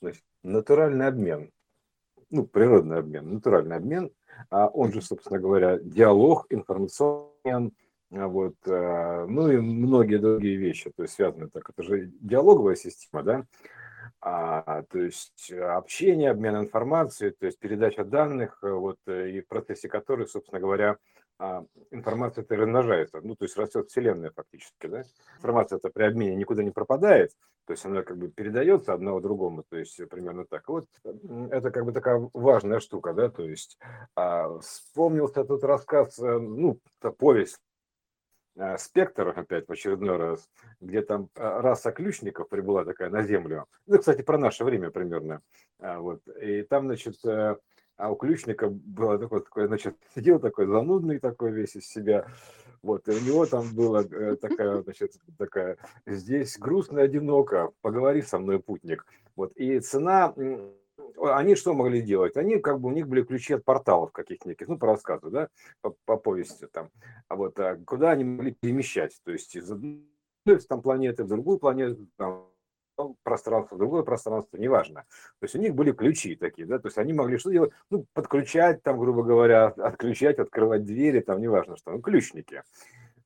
Значит, 0.00 0.22
натуральный 0.42 1.06
обмен, 1.06 1.50
ну, 2.30 2.46
природный 2.46 2.98
обмен, 2.98 3.34
натуральный 3.34 3.76
обмен, 3.76 4.10
а 4.50 4.68
он 4.68 4.92
же, 4.92 5.00
собственно 5.00 5.38
говоря, 5.38 5.78
диалог, 5.78 6.46
информационный 6.50 7.72
а 8.12 8.28
вот, 8.28 8.54
э, 8.66 9.26
ну 9.28 9.50
и 9.50 9.56
многие 9.56 10.18
другие 10.18 10.56
вещи, 10.56 10.92
то 10.96 11.02
есть 11.02 11.14
связаны 11.14 11.48
так, 11.48 11.68
это 11.68 11.82
же 11.82 12.06
диалоговая 12.20 12.76
система, 12.76 13.24
да, 13.24 13.44
а, 14.20 14.84
то 14.84 14.98
есть 15.00 15.50
общение, 15.52 16.30
обмен 16.30 16.56
информацией, 16.56 17.32
то 17.32 17.46
есть 17.46 17.58
передача 17.58 18.04
данных, 18.04 18.58
э, 18.62 18.70
вот, 18.70 18.98
э, 19.06 19.30
и 19.30 19.40
в 19.40 19.48
процессе 19.48 19.88
которой, 19.88 20.28
собственно 20.28 20.60
говоря, 20.60 20.98
а, 21.38 21.64
информация 21.90 22.42
это 22.42 22.56
размножается, 22.56 23.20
ну, 23.22 23.36
то 23.36 23.44
есть 23.44 23.56
растет 23.58 23.90
Вселенная 23.90 24.32
фактически, 24.34 24.86
да. 24.86 25.02
Информация 25.36 25.76
это 25.76 25.90
при 25.90 26.04
обмене 26.04 26.34
никуда 26.34 26.62
не 26.62 26.70
пропадает, 26.70 27.32
то 27.66 27.72
есть 27.72 27.84
она 27.84 28.02
как 28.02 28.16
бы 28.16 28.28
передается 28.28 28.94
одного 28.94 29.20
другому, 29.20 29.62
то 29.68 29.76
есть 29.76 30.00
примерно 30.08 30.46
так. 30.46 30.66
Вот 30.68 30.86
это 31.50 31.70
как 31.70 31.84
бы 31.84 31.92
такая 31.92 32.30
важная 32.32 32.80
штука, 32.80 33.12
да, 33.12 33.28
то 33.28 33.42
есть 33.42 33.78
а, 34.14 34.58
вспомнился 34.60 35.44
тут 35.44 35.62
рассказ, 35.62 36.18
э, 36.18 36.38
ну, 36.38 36.80
повесть 37.18 37.58
э, 38.56 38.78
Спектр 38.78 39.28
опять 39.36 39.68
в 39.68 39.72
очередной 39.72 40.16
раз, 40.16 40.48
где 40.80 41.02
там 41.02 41.28
э, 41.34 41.60
раса 41.60 41.92
ключников 41.92 42.48
прибыла 42.48 42.86
такая 42.86 43.10
на 43.10 43.22
Землю. 43.24 43.66
Ну, 43.86 43.98
кстати, 43.98 44.22
про 44.22 44.38
наше 44.38 44.64
время 44.64 44.90
примерно. 44.90 45.42
А, 45.80 45.98
вот. 45.98 46.26
И 46.40 46.62
там, 46.62 46.86
значит, 46.86 47.16
а 47.96 48.10
у 48.10 48.16
ключника 48.16 48.68
было 48.68 49.18
такое, 49.18 49.40
такое, 49.40 49.66
значит, 49.66 49.96
сидел 50.14 50.38
такой 50.38 50.66
занудный 50.66 51.18
такой 51.18 51.52
весь 51.52 51.76
из 51.76 51.86
себя, 51.86 52.26
вот, 52.82 53.08
и 53.08 53.12
у 53.12 53.20
него 53.20 53.46
там 53.46 53.74
была 53.74 54.02
э, 54.02 54.36
такая, 54.36 54.82
значит, 54.82 55.12
такая, 55.38 55.78
здесь 56.06 56.58
грустно, 56.58 57.02
одиноко, 57.02 57.72
поговори 57.80 58.22
со 58.22 58.38
мной, 58.38 58.60
путник. 58.60 59.06
Вот, 59.34 59.52
и 59.56 59.80
цена, 59.80 60.34
они 61.18 61.54
что 61.54 61.74
могли 61.74 62.02
делать? 62.02 62.36
Они, 62.36 62.58
как 62.58 62.80
бы, 62.80 62.88
у 62.88 62.92
них 62.92 63.08
были 63.08 63.22
ключи 63.22 63.54
от 63.54 63.64
порталов 63.64 64.12
каких-никаких, 64.12 64.68
ну, 64.68 64.78
по 64.78 64.86
рассказу, 64.86 65.30
да, 65.30 65.48
по, 65.80 65.94
по 66.04 66.16
повести 66.16 66.66
там, 66.66 66.90
а 67.28 67.36
вот, 67.36 67.58
а 67.58 67.76
куда 67.86 68.10
они 68.10 68.24
могли 68.24 68.52
перемещать, 68.52 69.18
то 69.24 69.32
есть 69.32 69.56
из 69.56 69.70
одной 69.70 70.06
там 70.68 70.80
планеты 70.80 71.24
в 71.24 71.28
другую 71.28 71.58
планету, 71.58 72.06
там, 72.16 72.46
пространство, 73.22 73.78
другое 73.78 74.02
пространство, 74.02 74.56
неважно. 74.56 75.04
То 75.40 75.44
есть 75.44 75.54
у 75.54 75.58
них 75.58 75.74
были 75.74 75.92
ключи 75.92 76.36
такие, 76.36 76.66
да, 76.66 76.78
то 76.78 76.88
есть 76.88 76.98
они 76.98 77.12
могли 77.12 77.38
что 77.38 77.50
делать? 77.50 77.72
Ну, 77.90 78.06
подключать, 78.12 78.82
там, 78.82 78.98
грубо 78.98 79.22
говоря, 79.22 79.66
отключать, 79.66 80.38
открывать 80.38 80.84
двери, 80.84 81.20
там, 81.20 81.40
неважно 81.40 81.76
что, 81.76 81.92
ну, 81.92 82.00
ключники. 82.00 82.62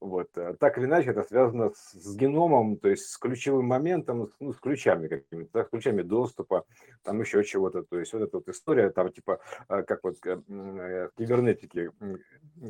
Вот. 0.00 0.30
Э, 0.36 0.54
так 0.58 0.78
или 0.78 0.86
иначе, 0.86 1.10
это 1.10 1.22
связано 1.24 1.72
с 1.74 2.16
геномом, 2.16 2.78
то 2.78 2.88
есть 2.88 3.04
с 3.06 3.18
ключевым 3.18 3.66
моментом, 3.66 4.32
ну, 4.40 4.52
с 4.52 4.56
ключами 4.56 5.08
какими-то, 5.08 5.50
да, 5.52 5.64
с 5.64 5.68
ключами 5.68 6.02
доступа, 6.02 6.64
там 7.02 7.20
еще 7.20 7.44
чего-то. 7.44 7.82
То 7.82 7.98
есть 7.98 8.12
вот 8.14 8.22
эта 8.22 8.38
вот 8.38 8.48
история, 8.48 8.90
там 8.90 9.12
типа, 9.12 9.40
э, 9.68 9.82
как 9.82 10.02
вот 10.02 10.16
э, 10.24 10.36
в 10.46 11.10
кибернетике, 11.18 11.92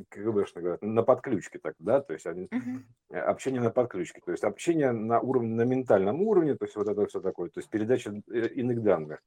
КГБшно 0.08 0.60
говорят, 0.60 0.82
на 0.82 1.02
подключке 1.02 1.60
так, 1.60 1.74
да, 1.78 2.00
то 2.00 2.12
есть 2.12 2.26
они, 2.26 2.46
uh-huh. 2.46 3.18
общение 3.20 3.60
на 3.60 3.70
подключке, 3.70 4.20
то 4.24 4.32
есть 4.32 4.44
общение 4.44 4.90
на 4.90 5.20
уровне, 5.20 5.54
на 5.54 5.62
ментальном 5.62 6.22
уровне, 6.22 6.56
то 6.56 6.64
есть 6.64 6.76
вот 6.76 6.88
это 6.88 7.06
все 7.06 7.20
такое, 7.20 7.48
то 7.48 7.60
есть 7.60 7.70
передача 7.70 8.10
иных 8.10 8.82
данных. 8.82 9.20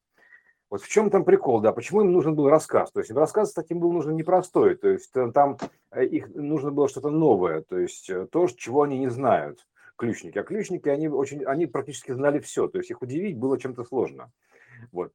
Вот 0.74 0.82
в 0.82 0.90
чем 0.90 1.12
там 1.12 1.24
прикол, 1.24 1.62
да, 1.62 1.72
почему 1.72 2.02
им 2.02 2.12
нужен 2.12 2.34
был 2.34 2.50
рассказ? 2.50 2.92
То 2.92 3.00
есть 3.00 3.12
рассказ 3.12 3.54
таким 3.54 3.78
был 3.78 3.94
нужен 3.94 4.16
непростой, 4.16 4.74
то 4.74 4.88
есть 4.88 5.16
э, 5.16 5.32
там 5.32 5.60
э, 5.92 6.04
их 6.04 6.34
нужно 6.34 6.72
было 6.72 6.90
что-то 6.90 7.12
новое, 7.12 7.62
то 7.62 7.78
есть 7.78 8.10
э, 8.10 8.26
то, 8.26 8.48
чего 8.48 8.82
они 8.82 8.98
не 8.98 9.08
знают, 9.08 9.68
ключники. 9.96 10.40
А 10.40 10.44
ключники, 10.44 10.90
они, 10.90 11.10
очень, 11.10 11.44
они 11.44 11.68
практически 11.68 12.12
знали 12.12 12.40
все, 12.40 12.68
то 12.68 12.80
есть 12.80 12.90
их 12.90 13.04
удивить 13.04 13.38
было 13.38 13.60
чем-то 13.60 13.84
сложно. 13.84 14.32
Вот. 14.92 15.14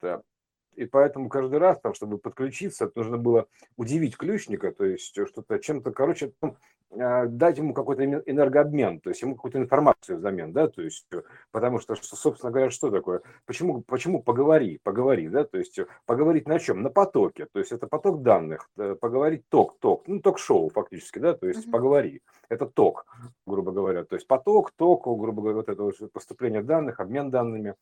И 0.77 0.85
поэтому 0.85 1.29
каждый 1.29 1.59
раз, 1.59 1.81
там, 1.81 1.93
чтобы 1.93 2.19
подключиться, 2.19 2.89
нужно 2.95 3.19
было 3.19 3.49
удивить 3.77 4.17
ключника, 4.17 4.71
то 4.71 4.85
есть 4.85 5.11
что-то 5.11 5.59
чем-то, 5.59 5.91
короче, 5.91 6.31
там, 6.39 6.51
а, 6.53 6.55
дать 6.91 7.59
ему 7.59 7.75
какой-то 7.75 8.05
энергообмен, 8.05 9.01
то 9.01 9.11
есть 9.11 9.21
ему 9.23 9.35
какую-то 9.35 9.59
информацию 9.59 10.19
взамен, 10.19 10.53
да, 10.53 10.69
то 10.69 10.83
есть, 10.83 11.07
потому 11.51 11.79
что, 11.81 11.95
собственно 11.95 12.51
говоря, 12.51 12.71
что 12.71 12.91
такое? 12.91 13.21
Почему, 13.45 13.83
почему 13.83 14.23
поговори, 14.23 14.81
поговори, 14.83 15.29
да, 15.29 15.45
то 15.45 15.59
есть 15.59 15.79
поговорить 16.07 16.49
на 16.49 16.59
чем? 16.59 16.83
На 16.83 16.91
потоке, 16.91 17.47
то 17.53 17.59
есть 17.59 17.73
это 17.73 17.87
поток 17.87 18.23
данных, 18.23 18.71
э, 18.79 18.97
поговорить 18.99 19.45
ток, 19.49 19.79
ток, 19.81 20.09
ну, 20.09 20.21
ток-шоу 20.21 20.71
фактически, 20.71 21.19
да, 21.19 21.35
то 21.35 21.47
есть 21.47 21.67
uh-huh. 21.67 21.73
поговори, 21.73 22.23
это 22.49 22.67
ток, 22.67 23.07
грубо 23.47 23.73
говоря, 23.73 24.05
то 24.05 24.17
есть 24.17 24.27
поток, 24.27 24.73
ток, 24.73 25.05
грубо 25.05 25.43
говоря, 25.43 25.57
вот 25.57 25.69
это 25.69 25.83
вот 25.83 25.95
поступление 26.13 26.63
данных, 26.63 27.01
обмен 27.01 27.31
данными, 27.31 27.75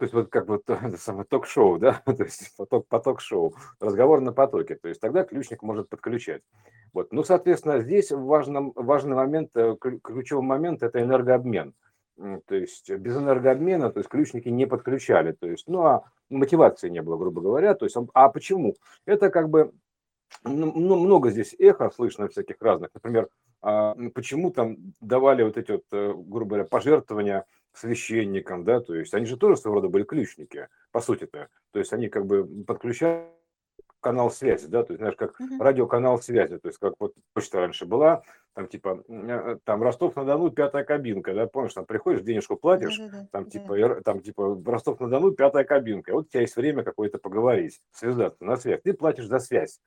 то 0.00 0.04
есть 0.04 0.14
вот 0.14 0.30
как 0.30 0.48
вот 0.48 0.62
это 0.66 0.96
самое 0.96 1.26
ток-шоу, 1.26 1.78
да, 1.78 1.92
то 2.06 2.24
есть 2.24 2.56
поток, 2.56 2.86
поток-шоу, 2.88 3.54
разговор 3.80 4.22
на 4.22 4.32
потоке, 4.32 4.76
то 4.76 4.88
есть 4.88 4.98
тогда 4.98 5.24
ключник 5.24 5.62
может 5.62 5.90
подключать. 5.90 6.40
Вот. 6.94 7.12
Ну, 7.12 7.22
соответственно, 7.22 7.80
здесь 7.80 8.10
важным, 8.10 8.72
важный 8.74 9.14
момент, 9.14 9.50
э, 9.56 9.76
ключевой 10.02 10.42
момент– 10.42 10.82
это 10.82 11.02
энергообмен. 11.02 11.74
То 12.16 12.54
есть 12.54 12.90
без 12.90 13.16
энергообмена, 13.16 13.90
то 13.90 14.00
есть 14.00 14.08
ключники 14.08 14.48
не 14.48 14.66
подключали, 14.66 15.32
то 15.32 15.46
есть, 15.46 15.68
ну, 15.68 15.82
а 15.82 16.04
мотивации 16.30 16.88
не 16.88 17.02
было, 17.02 17.16
грубо 17.18 17.42
говоря, 17.42 17.74
то 17.74 17.84
есть, 17.84 17.96
а 18.14 18.28
почему? 18.30 18.76
Это 19.06 19.30
как 19.30 19.48
бы, 19.50 19.72
ну, 20.44 20.72
много 20.72 21.30
здесь 21.30 21.54
эхо 21.58 21.90
слышно 21.90 22.28
всяких 22.28 22.56
разных, 22.60 22.90
например, 22.94 23.28
а, 23.62 23.94
почему 24.14 24.50
там 24.50 24.76
давали 25.00 25.42
вот 25.42 25.56
эти 25.58 25.72
вот, 25.72 25.84
э, 25.92 26.14
грубо 26.14 26.50
говоря, 26.50 26.64
пожертвования 26.64 27.44
священникам, 27.72 28.64
да, 28.64 28.80
то 28.80 28.94
есть 28.94 29.14
они 29.14 29.26
же 29.26 29.36
тоже 29.36 29.56
своего 29.56 29.76
рода 29.76 29.88
были 29.88 30.04
ключники, 30.04 30.68
по 30.92 31.00
сути-то. 31.00 31.48
То 31.72 31.78
есть 31.78 31.92
они 31.92 32.08
как 32.08 32.26
бы 32.26 32.46
подключали 32.64 33.26
канал 34.00 34.30
связи, 34.30 34.66
да, 34.66 34.82
то 34.82 34.92
есть, 34.92 35.00
знаешь, 35.00 35.16
как 35.16 35.40
uh-huh. 35.40 35.58
радиоканал 35.62 36.20
связи, 36.20 36.58
то 36.58 36.68
есть, 36.68 36.78
как 36.78 36.94
вот 36.98 37.14
почта 37.34 37.58
раньше 37.58 37.84
была, 37.84 38.22
там, 38.54 38.66
типа, 38.66 39.04
э, 39.06 39.58
там, 39.64 39.82
Ростов-на-Дону, 39.82 40.50
пятая 40.50 40.84
кабинка, 40.84 41.34
да, 41.34 41.46
помнишь, 41.46 41.74
там, 41.74 41.84
приходишь, 41.84 42.22
денежку 42.22 42.56
платишь, 42.56 42.98
uh-huh. 42.98 43.26
там, 43.30 43.50
типа, 43.50 43.78
uh-huh. 43.78 44.00
там, 44.02 44.20
типа, 44.20 44.60
Ростов-на-Дону, 44.64 45.32
пятая 45.32 45.64
кабинка, 45.64 46.12
вот 46.12 46.26
у 46.26 46.28
тебя 46.28 46.40
есть 46.40 46.56
время 46.56 46.82
какое-то 46.82 47.18
поговорить, 47.18 47.80
связаться 47.92 48.42
на 48.44 48.56
связь, 48.56 48.80
ты 48.82 48.94
платишь 48.94 49.26
за 49.26 49.38
связь, 49.38 49.80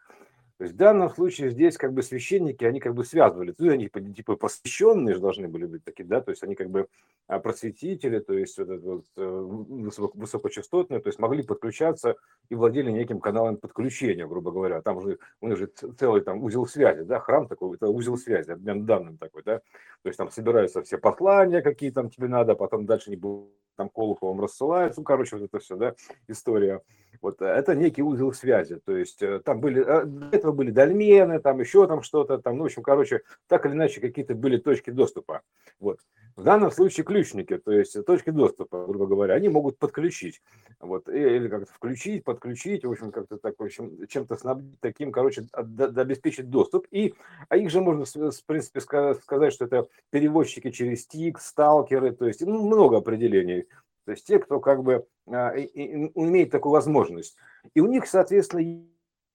то 0.64 0.66
есть 0.66 0.76
в 0.76 0.80
данном 0.80 1.10
случае 1.10 1.50
здесь 1.50 1.76
как 1.76 1.92
бы 1.92 2.02
священники, 2.02 2.64
они 2.64 2.80
как 2.80 2.96
бы 2.96 3.04
связывали, 3.04 3.54
ну, 3.58 3.70
они 3.70 3.90
типа 3.90 4.38
посвященные 4.38 5.16
же 5.16 5.20
должны 5.20 5.50
были 5.50 5.66
быть 5.66 5.84
такие, 5.84 6.06
да, 6.06 6.22
то 6.22 6.32
есть 6.32 6.42
они 6.42 6.56
как 6.56 6.70
бы 6.70 6.88
а, 7.28 7.40
просветители, 7.40 8.20
то 8.20 8.34
есть 8.34 8.58
вот 8.58 8.70
это 8.70 8.88
вот 8.88 9.06
э, 9.18 10.08
высокочастотные, 10.14 11.02
то 11.02 11.10
есть 11.10 11.20
могли 11.20 11.44
подключаться 11.44 12.16
и 12.48 12.56
владели 12.56 12.92
неким 12.92 13.20
каналом 13.20 13.58
подключения, 13.58 14.26
грубо 14.26 14.52
говоря. 14.52 14.82
Там 14.82 14.96
уже 14.96 15.20
у 15.42 15.50
них 15.50 15.58
же 15.58 15.70
целый 16.00 16.22
там 16.22 16.42
узел 16.42 16.66
связи, 16.66 17.04
да, 17.04 17.20
храм 17.20 17.50
такой, 17.50 17.76
это 17.76 17.90
узел 17.90 18.16
связи, 18.16 18.52
обмен 18.52 18.86
данным 18.86 19.18
такой, 19.18 19.44
да. 19.44 19.58
То 19.58 20.08
есть 20.08 20.18
там 20.18 20.32
собираются 20.32 20.82
все 20.82 20.98
послания, 20.98 21.62
какие 21.62 21.92
там 21.92 22.10
тебе 22.10 22.30
надо, 22.30 22.56
потом 22.56 22.86
дальше 22.86 23.10
не 23.10 23.18
будут 23.18 23.52
там 23.76 23.90
Колуховым 23.90 24.42
рассылается, 24.42 25.00
ну, 25.00 25.04
короче, 25.04 25.36
вот 25.36 25.46
это 25.46 25.60
все, 25.60 25.76
да, 25.76 25.96
история. 26.28 26.82
Вот 27.22 27.42
э, 27.42 27.46
это 27.46 27.76
некий 27.76 28.02
узел 28.02 28.34
связи, 28.34 28.80
то 28.86 28.96
есть 28.96 29.22
э, 29.22 29.40
там 29.40 29.60
были, 29.60 29.84
э, 29.86 30.06
до 30.06 30.52
были 30.54 30.72
дольмены, 30.72 31.40
там 31.40 31.60
еще 31.60 31.88
там 31.88 32.02
что-то, 32.04 32.38
там, 32.38 32.58
ну, 32.58 32.64
в 32.64 32.66
общем, 32.66 32.84
короче, 32.84 33.22
так 33.48 33.66
или 33.66 33.74
иначе 33.74 34.02
какие-то 34.02 34.36
были 34.36 34.58
точки 34.58 34.90
доступа, 34.90 35.42
вот. 35.80 36.00
В 36.36 36.44
данном 36.44 36.72
случае 36.72 37.04
ключники, 37.04 37.58
то 37.58 37.72
есть 37.72 37.96
точки 38.06 38.32
доступа, 38.32 38.86
грубо 38.88 39.06
говоря, 39.06 39.36
они 39.36 39.50
могут 39.50 39.78
подключить, 39.78 40.42
вот, 40.80 41.08
или 41.08 41.48
как-то 41.48 41.72
включить, 41.72 42.24
подключить, 42.24 42.86
в 42.86 42.92
общем, 42.92 43.12
как-то 43.12 43.38
так, 43.38 43.56
в 43.60 43.64
общем, 43.64 44.08
чем-то 44.08 44.36
снабдить 44.36 44.80
таким, 44.80 45.12
короче, 45.12 45.48
обеспечить 45.54 46.50
доступ, 46.50 46.88
и, 46.90 47.14
а 47.50 47.58
их 47.58 47.70
же 47.70 47.82
можно, 47.82 48.06
в 48.06 48.46
принципе, 48.46 48.80
сказать, 48.80 49.54
что 49.54 49.66
это 49.66 49.88
переводчики 50.10 50.72
через 50.72 51.06
ТИК, 51.06 51.40
сталкеры, 51.40 52.14
то 52.14 52.26
есть, 52.26 52.42
ну, 52.42 52.66
много 52.66 52.98
определений, 52.98 53.68
то 54.06 54.12
есть 54.12 54.26
те, 54.26 54.40
кто 54.40 54.60
как 54.60 54.84
бы 54.84 55.06
а, 55.28 55.56
имеет 55.56 56.52
такую 56.52 56.74
возможность. 56.74 57.38
И 57.74 57.80
у 57.80 57.88
них, 57.88 58.08
соответственно, 58.08 58.86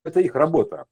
это 0.05 0.21
их 0.21 0.35
работа. 0.35 0.87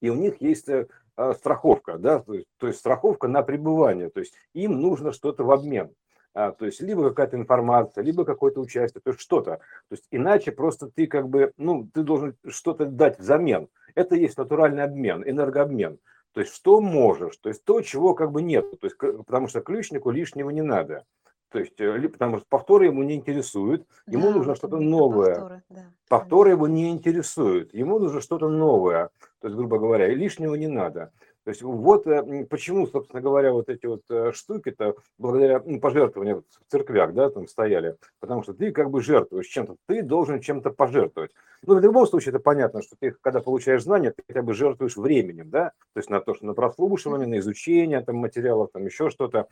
И 0.00 0.10
у 0.10 0.14
них 0.14 0.40
есть 0.40 0.68
э, 0.68 0.86
а, 1.16 1.34
страховка, 1.34 1.98
да, 1.98 2.20
то 2.20 2.34
есть, 2.34 2.46
то 2.58 2.68
есть 2.68 2.78
страховка 2.78 3.26
на 3.26 3.42
пребывание, 3.42 4.08
то 4.08 4.20
есть 4.20 4.34
им 4.54 4.80
нужно 4.80 5.12
что-то 5.12 5.44
в 5.44 5.50
обмен. 5.50 5.90
А, 6.32 6.52
то 6.52 6.66
есть 6.66 6.80
либо 6.80 7.08
какая-то 7.08 7.36
информация, 7.36 8.04
либо 8.04 8.24
какое-то 8.24 8.60
участие, 8.60 9.00
то 9.02 9.10
есть 9.10 9.20
что-то. 9.20 9.56
То 9.88 9.92
есть 9.92 10.04
иначе 10.12 10.52
просто 10.52 10.88
ты 10.88 11.08
как 11.08 11.28
бы, 11.28 11.52
ну, 11.56 11.88
ты 11.92 12.04
должен 12.04 12.36
что-то 12.46 12.86
дать 12.86 13.18
взамен. 13.18 13.68
Это 13.96 14.14
есть 14.14 14.38
натуральный 14.38 14.84
обмен, 14.84 15.24
энергообмен. 15.28 15.98
То 16.34 16.40
есть 16.40 16.54
что 16.54 16.80
можешь, 16.80 17.36
то 17.38 17.48
есть 17.48 17.64
то, 17.64 17.80
чего 17.80 18.14
как 18.14 18.30
бы 18.30 18.40
нет. 18.40 18.78
То 18.78 18.86
есть, 18.86 18.96
потому 18.96 19.48
что 19.48 19.60
ключнику 19.60 20.10
лишнего 20.10 20.50
не 20.50 20.62
надо. 20.62 21.04
То 21.50 21.60
есть, 21.60 21.80
э, 21.80 22.08
потому 22.08 22.38
что 22.38 22.46
повторы 22.48 22.86
ему 22.86 23.02
не 23.02 23.14
интересуют, 23.14 23.86
ему 24.06 24.28
да, 24.28 24.34
нужно 24.34 24.54
что-то 24.54 24.78
новое. 24.78 25.34
Повторы, 25.34 25.62
да, 25.70 25.84
повторы 26.08 26.50
его 26.50 26.68
не 26.68 26.90
интересуют, 26.90 27.72
ему 27.72 27.98
нужно 27.98 28.20
что-то 28.20 28.48
новое. 28.48 29.10
То 29.40 29.48
есть, 29.48 29.56
грубо 29.56 29.78
говоря, 29.78 30.08
лишнего 30.08 30.54
не 30.56 30.66
надо. 30.66 31.10
То 31.48 31.52
есть 31.52 31.62
вот 31.62 32.06
э, 32.06 32.44
почему, 32.44 32.86
собственно 32.86 33.22
говоря, 33.22 33.54
вот 33.54 33.70
эти 33.70 33.86
вот 33.86 34.02
э, 34.10 34.32
штуки-то 34.34 34.96
благодаря 35.16 35.62
ну, 35.64 35.80
пожертвованиям 35.80 36.42
в 36.42 36.70
церквях, 36.70 37.14
да, 37.14 37.30
там 37.30 37.48
стояли, 37.48 37.96
потому 38.20 38.42
что 38.42 38.52
ты 38.52 38.70
как 38.70 38.90
бы 38.90 39.00
жертвуешь 39.00 39.46
чем-то, 39.46 39.76
ты 39.86 40.02
должен 40.02 40.42
чем-то 40.42 40.72
пожертвовать. 40.72 41.30
Ну, 41.62 41.76
в 41.76 41.80
любом 41.80 42.06
случае, 42.06 42.34
это 42.34 42.38
понятно, 42.38 42.82
что 42.82 42.96
ты, 43.00 43.12
когда 43.22 43.40
получаешь 43.40 43.82
знания, 43.82 44.10
ты 44.10 44.22
хотя 44.28 44.42
бы 44.42 44.52
жертвуешь 44.52 44.98
временем, 44.98 45.48
да, 45.48 45.72
то 45.94 46.00
есть 46.00 46.10
на 46.10 46.20
то, 46.20 46.34
что 46.34 46.44
на 46.44 46.52
прослушивание, 46.52 47.26
на 47.26 47.38
изучение 47.38 48.02
там 48.02 48.16
материалов, 48.16 48.68
там 48.74 48.84
еще 48.84 49.08
что-то. 49.08 49.46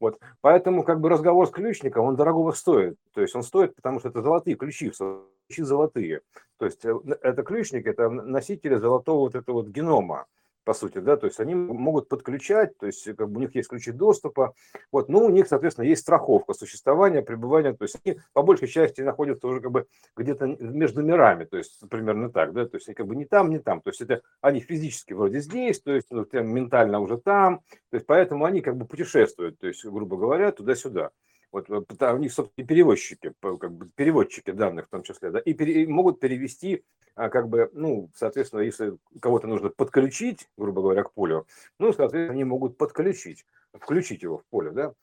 Вот. 0.00 0.20
Поэтому 0.42 0.82
как 0.82 1.00
бы 1.00 1.08
разговор 1.08 1.48
с 1.48 1.50
ключником, 1.50 2.04
он 2.04 2.16
дорогого 2.16 2.52
стоит. 2.52 2.96
То 3.14 3.22
есть 3.22 3.34
он 3.34 3.42
стоит, 3.42 3.74
потому 3.74 4.00
что 4.00 4.10
это 4.10 4.20
золотые 4.20 4.54
ключи, 4.54 4.90
ключи 4.90 5.62
золотые. 5.62 6.20
То 6.58 6.66
есть 6.66 6.84
э, 6.84 6.94
это 7.22 7.42
ключник, 7.42 7.86
это 7.86 8.10
носители 8.10 8.76
золотого 8.76 9.20
вот 9.20 9.34
этого 9.34 9.62
вот 9.62 9.68
генома 9.68 10.26
по 10.68 10.74
сути, 10.74 10.98
да, 10.98 11.16
то 11.16 11.26
есть 11.26 11.40
они 11.40 11.54
могут 11.54 12.10
подключать, 12.10 12.76
то 12.76 12.84
есть 12.84 13.02
как 13.16 13.30
бы 13.30 13.38
у 13.38 13.40
них 13.40 13.54
есть 13.54 13.70
ключи 13.70 13.90
доступа, 13.90 14.52
вот, 14.92 15.08
но 15.08 15.24
у 15.24 15.30
них, 15.30 15.48
соответственно, 15.48 15.86
есть 15.86 16.02
страховка 16.02 16.52
существования, 16.52 17.22
пребывания, 17.22 17.72
то 17.72 17.84
есть 17.84 17.96
они 18.04 18.20
по 18.34 18.42
большей 18.42 18.68
части 18.68 19.00
находятся 19.00 19.46
уже 19.46 19.62
как 19.62 19.70
бы 19.70 19.86
где-то 20.14 20.46
между 20.60 21.02
мирами, 21.02 21.46
то 21.46 21.56
есть 21.56 21.80
примерно 21.88 22.28
так, 22.28 22.52
да, 22.52 22.66
то 22.66 22.76
есть 22.76 22.86
они 22.86 22.94
как 22.94 23.06
бы 23.06 23.16
не 23.16 23.24
там, 23.24 23.48
не 23.48 23.60
там, 23.60 23.80
то 23.80 23.88
есть 23.88 24.02
это 24.02 24.20
они 24.42 24.60
физически 24.60 25.14
вроде 25.14 25.40
здесь, 25.40 25.80
то 25.80 25.90
есть 25.90 26.08
ну, 26.10 26.26
ментально 26.32 27.00
уже 27.00 27.16
там, 27.16 27.60
то 27.88 27.94
есть 27.94 28.04
поэтому 28.04 28.44
они 28.44 28.60
как 28.60 28.76
бы 28.76 28.84
путешествуют, 28.84 29.58
то 29.58 29.68
есть, 29.68 29.82
грубо 29.86 30.18
говоря, 30.18 30.52
туда-сюда. 30.52 31.12
Вот 31.50 31.70
у 31.70 32.16
них, 32.18 32.30
собственно, 32.30 32.66
перевозчики, 32.66 33.32
как 33.40 33.72
бы 33.72 33.88
переводчики 33.94 34.50
данных 34.50 34.88
в 34.88 34.90
том 34.90 35.02
числе, 35.02 35.30
да, 35.30 35.38
и, 35.38 35.54
пере, 35.54 35.84
и 35.84 35.86
могут 35.86 36.20
перевести, 36.20 36.84
как 37.28 37.48
бы, 37.48 37.70
ну, 37.72 38.10
соответственно, 38.14 38.60
если 38.60 38.96
кого-то 39.20 39.46
нужно 39.48 39.70
подключить, 39.70 40.48
грубо 40.56 40.82
говоря, 40.82 41.02
к 41.02 41.12
полю, 41.12 41.46
ну, 41.78 41.92
соответственно, 41.92 42.32
они 42.32 42.44
могут 42.44 42.76
подключить, 42.76 43.44
включить 43.72 44.22
его 44.22 44.38
в 44.38 44.44
поле, 44.44 44.70
да. 44.70 44.94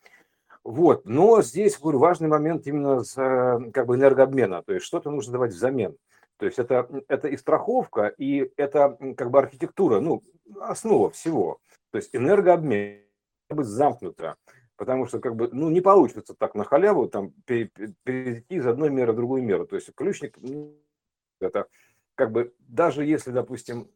Вот, 0.63 1.05
но 1.05 1.41
здесь, 1.41 1.77
говорю, 1.77 1.99
важный 1.99 2.27
момент 2.27 2.65
именно 2.65 3.03
с, 3.03 3.13
как 3.73 3.85
бы 3.85 3.95
энергообмена, 3.95 4.63
то 4.63 4.73
есть 4.73 4.85
что-то 4.85 5.11
нужно 5.11 5.33
давать 5.33 5.51
взамен. 5.51 5.95
То 6.37 6.45
есть 6.45 6.59
это, 6.59 6.89
это 7.07 7.27
и 7.27 7.37
страховка, 7.37 8.07
и 8.07 8.51
это 8.57 8.97
как 9.15 9.29
бы 9.29 9.39
архитектура, 9.39 9.99
ну, 9.99 10.23
основа 10.59 11.09
всего. 11.11 11.59
То 11.91 11.97
есть 11.97 12.15
энергообмен 12.15 13.01
быть 13.49 13.67
замкнуто. 13.67 14.35
Потому 14.77 15.05
что, 15.05 15.19
как 15.19 15.35
бы, 15.35 15.49
ну, 15.53 15.69
не 15.69 15.79
получится 15.79 16.33
так 16.33 16.53
на 16.55 16.65
халяву 16.65 17.07
там 17.07 17.31
перейти 17.45 18.55
из 18.55 18.67
одной 18.67 18.89
меры 18.89 19.13
в 19.13 19.15
другую 19.15 19.41
меру. 19.43 19.65
То 19.65 19.75
есть 19.75 19.93
ключник, 19.95 20.37
ну, 20.41 20.75
это 21.39 21.67
как 22.15 22.31
бы, 22.31 22.53
даже 22.59 23.05
если, 23.05 23.31
допустим, 23.31 23.89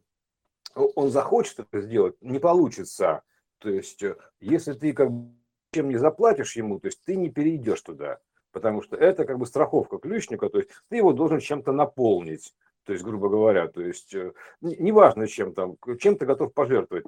он 0.76 1.10
захочет 1.10 1.60
это 1.60 1.82
сделать, 1.82 2.16
не 2.22 2.40
получится. 2.40 3.24
То 3.60 3.70
есть, 3.70 4.04
э, 4.04 4.16
если 4.40 4.74
ты 4.74 4.94
как 4.94 5.12
бы 5.12 5.34
чем 5.74 5.90
не 5.90 5.98
заплатишь 5.98 6.56
ему, 6.56 6.80
то 6.80 6.88
есть 6.88 7.04
ты 7.04 7.16
не 7.16 7.30
перейдешь 7.30 7.82
туда. 7.82 8.20
Потому 8.52 8.82
что 8.82 8.96
это 8.96 9.26
как 9.26 9.38
бы 9.38 9.46
страховка 9.46 10.00
ключника, 10.00 10.50
то 10.50 10.58
есть 10.58 10.72
ты 10.90 10.98
его 10.98 11.14
должен 11.14 11.40
чем-то 11.40 11.72
наполнить. 11.72 12.56
То 12.86 12.94
есть, 12.94 13.06
грубо 13.06 13.30
говоря, 13.30 13.68
то 13.68 13.82
есть, 13.82 14.16
э, 14.16 14.34
неважно 14.62 15.28
чем 15.28 15.54
там, 15.54 15.76
чем 16.00 16.18
ты 16.18 16.26
готов 16.26 16.56
пожертвовать, 16.56 17.06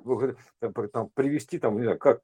там, 0.92 1.10
привести 1.10 1.58
там, 1.58 1.78
не 1.78 1.84
знаю, 1.84 1.98
как, 1.98 2.22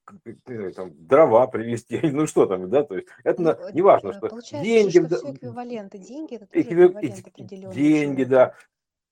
там, 0.76 0.92
дрова 1.08 1.48
привезти, 1.48 2.00
ну 2.12 2.28
что 2.28 2.46
там, 2.46 2.70
да, 2.70 2.84
то 2.84 2.98
есть, 2.98 3.08
это 3.24 3.42
ну, 3.42 3.56
неважно, 3.74 4.14
что 4.14 4.30
деньги... 4.52 5.00
Что 5.00 5.18
все 5.18 5.32
эквиваленты, 5.32 5.98
деньги 5.98 6.36
это 6.36 6.46
тоже 6.46 6.62
эквивалент 6.62 7.28
определенный. 7.28 7.74
Деньги, 7.74 8.24
да, 8.26 8.54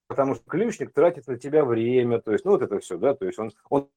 потому 0.07 0.36
что 0.36 0.44
ключник 0.50 0.94
тратит 0.94 1.28
на 1.28 1.38
тебя 1.38 1.66
время, 1.66 2.19
то 2.19 2.31
есть, 2.31 2.46
ну 2.46 2.52
вот 2.52 2.62
это 2.62 2.80
все, 2.80 2.98
да, 2.98 3.13
то 3.13 3.25
есть 3.25 3.40
он, 3.40 3.52
он 3.69 3.90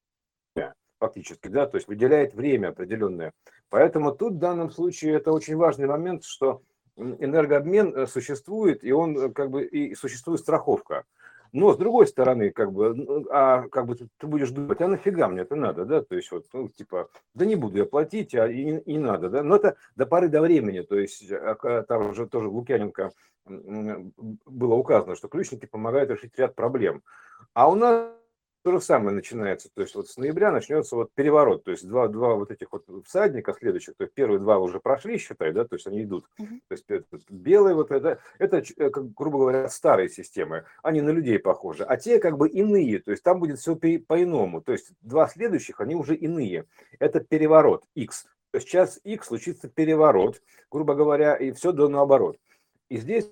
фактически, 0.99 1.49
да, 1.49 1.67
то 1.67 1.77
есть 1.77 1.89
выделяет 1.89 2.35
время 2.35 2.69
определенное. 2.69 3.33
Поэтому 3.71 4.13
тут 4.13 4.35
в 4.35 4.39
данном 4.39 4.71
случае 4.71 5.15
это 5.15 5.33
очень 5.33 5.57
важный 5.57 5.87
момент, 5.87 6.25
что 6.25 6.63
энергообмен 6.97 7.95
э, 7.95 8.07
существует, 8.07 8.83
и 8.83 8.93
он 8.93 9.17
э, 9.17 9.31
как 9.31 9.51
бы 9.51 9.65
и 9.65 9.95
существует 9.95 10.41
страховка. 10.41 11.05
Но 11.53 11.73
с 11.73 11.77
другой 11.77 12.07
стороны, 12.07 12.51
как 12.51 12.73
бы, 12.73 12.95
ну, 12.95 13.27
а 13.31 13.69
как 13.69 13.87
бы 13.87 13.95
ты, 13.95 14.27
будешь 14.27 14.51
думать, 14.51 14.81
а 14.81 14.89
нафига 14.89 15.29
мне 15.29 15.43
это 15.43 15.57
надо, 15.57 15.85
да, 15.85 16.03
то 16.03 16.15
есть 16.15 16.31
вот, 16.31 16.45
ну, 16.53 16.69
типа, 16.69 17.09
да 17.35 17.47
не 17.47 17.57
буду 17.57 17.79
я 17.79 17.87
платить, 17.87 18.35
а 18.35 18.49
и 18.49 18.83
не 18.85 18.99
надо, 18.99 19.31
да, 19.31 19.43
но 19.43 19.57
это 19.57 19.77
до 19.97 20.07
поры 20.07 20.29
до 20.29 20.41
времени, 20.41 20.81
то 20.81 20.99
есть 20.99 21.31
а, 21.31 21.83
там 21.89 22.11
уже 22.11 22.27
тоже 22.27 22.49
Лукьяненко 22.49 23.13
было 23.47 24.75
указано, 24.75 25.17
что 25.17 25.29
ключники 25.29 25.67
помогают 25.67 26.11
решить 26.11 26.39
ряд 26.39 26.55
проблем. 26.55 27.03
А 27.55 27.71
у 27.71 27.75
нас 27.75 28.13
то 28.63 28.73
же 28.73 28.81
самое 28.81 29.15
начинается, 29.15 29.69
то 29.73 29.83
есть 29.83 29.95
вот 29.95 30.09
с 30.09 30.17
ноября 30.17 30.51
начнется 30.51 30.97
вот 30.97 31.13
переворот, 31.15 31.65
то 31.65 31.71
есть 31.71 31.87
два, 31.87 32.09
два 32.09 32.35
вот 32.35 32.51
этих 32.51 32.69
вот 32.73 32.85
всадника 33.07 33.55
следующих, 33.55 33.95
то 33.97 34.05
есть 34.05 34.15
первые 34.15 34.41
два 34.41 34.59
уже 34.59 34.81
прошли, 34.81 35.19
считай, 35.19 35.53
да, 35.53 35.65
то 35.65 35.77
есть 35.77 35.87
они 35.87 36.03
идут, 36.03 36.27
то 36.37 36.45
есть 36.71 36.85
это, 36.89 37.19
белые 37.29 37.75
вот 37.75 37.91
это, 37.91 38.21
это, 38.39 38.63
э, 38.77 38.91
как, 38.91 39.13
грубо 39.15 39.39
говоря, 39.39 39.69
старые 39.69 40.09
системы, 40.09 40.65
они 40.83 41.01
на 41.01 41.11
людей 41.11 41.39
похожи, 41.39 41.85
а 41.85 41.97
те 41.97 42.19
как 42.19 42.37
бы 42.37 42.49
иные, 42.49 42.99
то 43.01 43.11
есть 43.11 43.23
там 43.23 43.41
будет 43.41 43.59
все 43.59 43.77
по-иному, 43.77 44.61
то 44.61 44.73
есть 44.73 44.91
два 45.03 45.29
следующих, 45.29 45.81
они 45.81 45.95
уже 45.95 46.15
иные, 46.15 46.67
это 46.99 47.21
переворот 47.21 47.85
X, 47.95 48.27
то 48.51 48.57
есть 48.59 48.69
сейчас 48.69 49.01
X 49.05 49.29
случится 49.29 49.69
переворот, 49.69 50.43
грубо 50.71 50.95
говоря, 50.95 51.37
и 51.37 51.53
все 51.53 51.73
до 51.73 51.89
наоборот. 51.89 52.39
И 52.89 52.97
здесь 52.97 53.31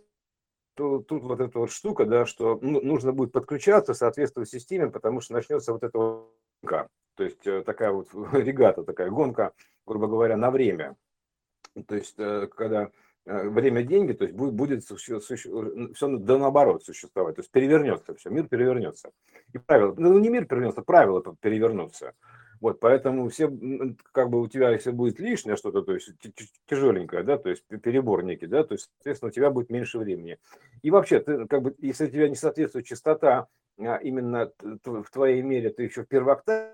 то 0.76 0.98
тут 1.00 1.22
вот 1.24 1.40
эта 1.40 1.58
вот 1.58 1.70
штука, 1.70 2.04
да, 2.04 2.26
что 2.26 2.58
ну, 2.62 2.80
нужно 2.82 3.12
будет 3.12 3.32
подключаться, 3.32 3.94
соответствовать 3.94 4.50
системе, 4.50 4.90
потому 4.90 5.20
что 5.20 5.32
начнется 5.32 5.72
вот 5.72 5.82
эта 5.82 5.98
вот 5.98 6.36
гонка. 6.62 6.88
То 7.16 7.24
есть 7.24 7.46
э, 7.46 7.62
такая 7.62 7.92
вот 7.92 8.08
регата, 8.32 8.84
такая 8.84 9.10
гонка, 9.10 9.52
грубо 9.86 10.06
говоря, 10.06 10.36
на 10.36 10.50
время. 10.50 10.96
То 11.86 11.96
есть 11.96 12.14
э, 12.18 12.46
когда 12.54 12.90
э, 13.24 13.48
время 13.48 13.82
деньги, 13.82 14.12
то 14.12 14.24
есть 14.24 14.36
будет, 14.36 14.54
будет 14.54 14.84
суще, 14.84 15.18
все 15.18 16.18
да 16.18 16.38
наоборот 16.38 16.84
существовать, 16.84 17.36
то 17.36 17.40
есть 17.40 17.50
перевернется 17.50 18.14
все, 18.14 18.30
мир 18.30 18.46
перевернется. 18.46 19.10
И 19.52 19.58
правила, 19.58 19.94
ну 19.96 20.18
не 20.18 20.28
мир 20.28 20.44
перевернется, 20.44 20.82
правила 20.82 21.22
перевернутся. 21.40 22.14
Вот, 22.60 22.80
поэтому 22.80 23.28
все, 23.28 23.50
как 24.12 24.30
бы 24.30 24.40
у 24.40 24.46
тебя, 24.48 24.70
если 24.70 24.90
будет 24.90 25.20
лишнее 25.20 25.56
что-то, 25.56 25.82
то 25.82 25.94
есть 25.94 26.10
тяжеленькое, 26.66 27.22
да, 27.22 27.36
то 27.36 27.50
есть 27.50 27.64
перебор 27.66 28.22
некий, 28.22 28.46
да, 28.46 28.64
то 28.64 28.74
есть, 28.74 28.90
соответственно, 28.96 29.28
у 29.28 29.32
тебя 29.32 29.50
будет 29.50 29.70
меньше 29.70 29.98
времени. 29.98 30.38
И 30.82 30.90
вообще, 30.90 31.20
ты, 31.20 31.46
как 31.46 31.62
бы, 31.62 31.74
если 31.78 32.06
у 32.06 32.10
тебя 32.10 32.28
не 32.28 32.34
соответствует 32.34 32.86
частота 32.86 33.48
а 33.78 33.96
именно 33.96 34.50
в 34.84 35.10
твоей 35.10 35.42
мере, 35.42 35.70
ты 35.70 35.84
еще 35.84 36.02
в 36.02 36.08
первой 36.08 36.34
октаве, 36.34 36.72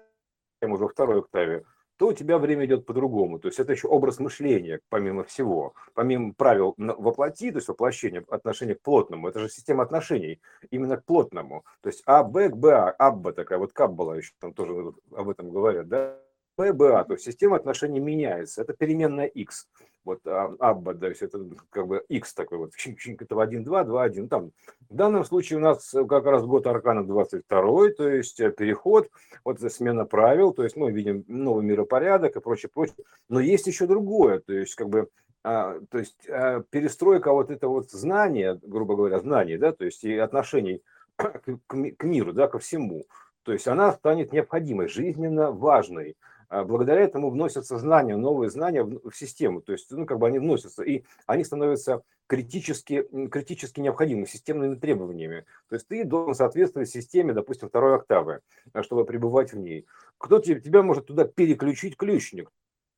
уже 0.63 0.85
во 0.85 0.89
второй 0.89 1.21
октаве, 1.21 1.65
то 2.03 2.09
у 2.09 2.13
тебя 2.13 2.39
время 2.39 2.65
идет 2.65 2.85
по-другому. 2.85 3.39
То 3.39 3.47
есть 3.47 3.61
это 3.61 3.71
еще 3.71 3.87
образ 3.87 4.19
мышления, 4.19 4.81
помимо 4.89 5.23
всего. 5.23 5.73
Помимо 5.95 6.35
правил 6.35 6.75
воплоти, 6.77 7.53
то 7.53 7.59
есть 7.59 7.69
воплощения 7.69 8.25
отношения 8.29 8.75
к 8.75 8.83
плотному. 8.83 9.29
Это 9.29 9.39
же 9.39 9.49
система 9.49 9.85
отношений 9.85 10.41
именно 10.73 10.97
к 10.97 11.05
плотному. 11.05 11.65
То 11.81 11.91
есть 11.91 12.03
А, 12.05 12.25
Б, 12.25 12.49
Б, 12.49 12.73
А, 12.73 12.91
Абба 12.91 13.33
такая, 13.33 13.61
вот 13.61 13.73
Каббала 13.73 14.15
еще 14.15 14.33
там 14.41 14.53
тоже 14.53 14.95
об 15.15 15.29
этом 15.29 15.51
говорят, 15.51 15.87
да? 15.87 16.19
Б, 16.57 16.73
Б, 16.73 16.93
А, 16.93 17.05
то 17.05 17.13
есть 17.13 17.25
система 17.25 17.55
отношений 17.55 18.01
меняется. 18.01 18.63
Это 18.63 18.73
переменная 18.73 19.27
X 19.27 19.69
вот 20.05 20.21
а, 20.27 20.55
Абба, 20.59 20.95
да, 20.95 21.09
есть 21.09 21.23
это 21.23 21.45
как 21.71 21.87
бы 21.87 22.05
X 22.09 22.35
такой 22.35 22.59
вот, 22.59 22.73
это 22.75 23.41
1, 23.41 23.65
2, 23.65 23.85
2, 23.85 24.03
1, 24.05 24.29
там. 24.29 24.53
В 24.91 24.95
данном 24.95 25.25
случае 25.25 25.59
у 25.59 25.63
нас 25.63 25.91
как 25.91 26.25
раз 26.25 26.45
год 26.45 26.67
Аркана 26.67 27.05
22, 27.05 27.91
то 27.97 28.09
есть 28.09 28.41
э, 28.41 28.51
переход, 28.51 29.09
вот 29.45 29.61
смена 29.61 30.05
правил, 30.05 30.53
то 30.53 30.65
есть 30.65 30.77
мы 30.77 30.91
видим 30.93 31.25
новый 31.29 31.65
миропорядок 31.65 32.37
и 32.37 32.41
прочее, 32.41 32.71
прочее. 32.73 32.97
Но 33.29 33.41
есть 33.41 33.67
еще 33.67 33.87
другое, 33.87 34.41
то 34.41 34.53
есть 34.53 34.75
как 34.75 34.89
бы 34.89 35.09
а, 35.45 35.81
то 35.91 35.99
есть 35.99 36.29
а, 36.29 36.63
перестройка 36.71 37.33
вот 37.33 37.51
это 37.51 37.69
вот 37.69 37.91
знания, 37.91 38.59
грубо 38.63 38.97
говоря, 38.97 39.19
знаний, 39.21 39.57
да, 39.57 39.73
то 39.73 39.85
есть 39.85 40.05
и 40.05 40.17
отношений 40.17 40.83
к, 41.17 41.59
к 41.67 42.05
миру, 42.05 42.33
да, 42.33 42.47
ко 42.49 42.59
всему, 42.59 43.07
то 43.43 43.53
есть 43.53 43.67
она 43.67 43.93
станет 43.93 44.33
необходимой, 44.33 44.89
жизненно 44.89 45.51
важной. 45.51 46.17
А 46.53 46.65
благодаря 46.65 47.01
этому 47.01 47.31
вносятся 47.31 47.79
знания, 47.79 48.15
новые 48.15 48.51
знания 48.51 48.85
в 48.85 49.11
систему, 49.15 49.63
то 49.63 49.73
есть, 49.73 49.91
ну, 49.91 50.05
как 50.05 50.19
бы 50.19 50.27
они 50.27 50.39
вносятся, 50.39 50.83
и 50.83 51.03
они 51.25 51.45
становятся 51.45 52.03
критически, 52.27 53.09
критически 53.31 53.81
необходимыми, 53.81 54.27
системными 54.27 54.75
требованиями. 54.75 55.47
То 55.71 55.77
есть 55.77 55.89
ты 55.89 56.05
должен 56.05 56.35
соответствовать 56.35 56.91
системе, 56.91 57.33
допустим, 57.33 57.71
второй 57.71 57.97
октавы, 57.97 58.41
а, 58.75 58.83
чтобы 58.83 59.07
пребывать 59.07 59.55
в 59.55 59.59
ней. 59.59 59.87
Кто 60.19 60.41
тебе, 60.41 60.61
тебя 60.61 60.83
может 60.83 61.07
туда 61.07 61.25
переключить 61.25 61.97
ключник, 61.97 62.51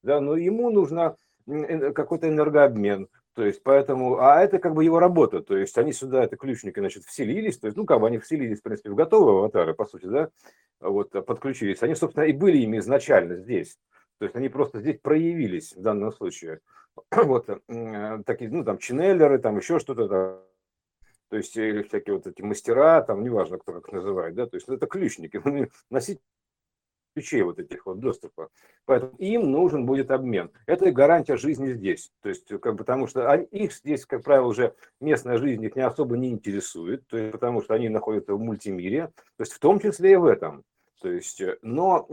да, 0.03 0.21
но 0.21 0.37
ему 0.37 0.71
нужно 0.71 1.17
какой-то 1.47 2.29
энергообмен, 2.29 3.07
то 3.35 3.45
есть, 3.45 3.63
поэтому, 3.65 4.19
а 4.21 4.41
это 4.43 4.59
как 4.59 4.75
бы 4.75 4.85
его 4.85 5.01
работа, 5.01 5.43
то 5.43 5.57
есть, 5.57 5.77
они 5.77 5.93
сюда, 5.93 6.23
это 6.23 6.37
ключники, 6.37 6.79
значит, 6.79 7.05
вселились, 7.05 7.59
то 7.59 7.67
есть, 7.67 7.77
ну, 7.77 7.85
как 7.85 8.01
бы 8.01 8.07
они 8.07 8.19
вселились, 8.19 8.61
в 8.61 8.63
принципе, 8.63 8.91
в 8.91 8.95
готовые 8.95 9.39
аватары, 9.39 9.75
по 9.75 9.87
сути, 9.87 10.07
да, 10.07 10.31
вот, 10.81 11.11
подключились. 11.27 11.83
Они, 11.83 11.97
собственно, 11.97 12.25
и 12.25 12.33
были 12.33 12.59
ими 12.59 12.79
изначально 12.79 13.37
здесь, 13.37 13.77
то 14.19 14.25
есть, 14.25 14.37
они 14.37 14.49
просто 14.49 14.81
здесь 14.81 15.01
проявились 15.01 15.73
в 15.73 15.83
данном 15.83 16.13
случае. 16.13 16.61
Вот, 17.11 17.47
такие, 18.25 18.51
ну, 18.51 18.65
там, 18.65 18.79
ченнелеры, 18.79 19.39
там, 19.39 19.57
еще 19.57 19.81
что-то, 19.81 20.07
то 21.29 21.37
есть, 21.37 21.57
э, 21.57 21.83
всякие 21.83 22.15
вот 22.15 22.29
эти 22.29 22.41
мастера, 22.43 23.03
там, 23.03 23.25
неважно, 23.25 23.59
кто 23.59 23.73
как 23.73 23.91
называет, 23.91 24.37
да, 24.37 24.47
то 24.47 24.57
есть, 24.57 24.69
это 24.69 24.87
ключники, 24.87 25.43
носить 25.91 26.21
ключей 27.15 27.43
вот 27.43 27.59
этих 27.59 27.87
вот 27.87 28.01
доступа. 28.01 28.49
Поэтому 28.85 29.13
им 29.19 29.51
нужен 29.51 29.87
будет 29.87 30.11
обмен. 30.11 30.51
Это 30.67 30.91
гарантия 30.91 31.37
жизни 31.37 31.73
здесь. 31.73 32.11
То 32.23 32.29
есть, 32.29 32.49
как, 32.61 32.77
потому 32.77 33.07
что 33.07 33.31
они, 33.31 33.45
их 33.45 33.73
здесь, 33.73 34.05
как 34.05 34.23
правило, 34.23 34.47
уже 34.47 34.75
местная 35.01 35.39
жизнь 35.39 35.65
их 35.65 35.77
не 35.77 35.83
особо 35.83 36.17
не 36.17 36.31
интересует, 36.31 37.07
то 37.07 37.17
есть, 37.17 37.33
потому 37.33 37.63
что 37.63 37.75
они 37.75 37.89
находятся 37.89 38.35
в 38.35 38.41
мультимире, 38.41 39.07
то 39.37 39.41
есть 39.41 39.53
в 39.53 39.59
том 39.59 39.81
числе 39.81 40.13
и 40.13 40.17
в 40.17 40.25
этом. 40.27 40.65
То 41.01 41.11
есть, 41.11 41.43
но 41.63 42.09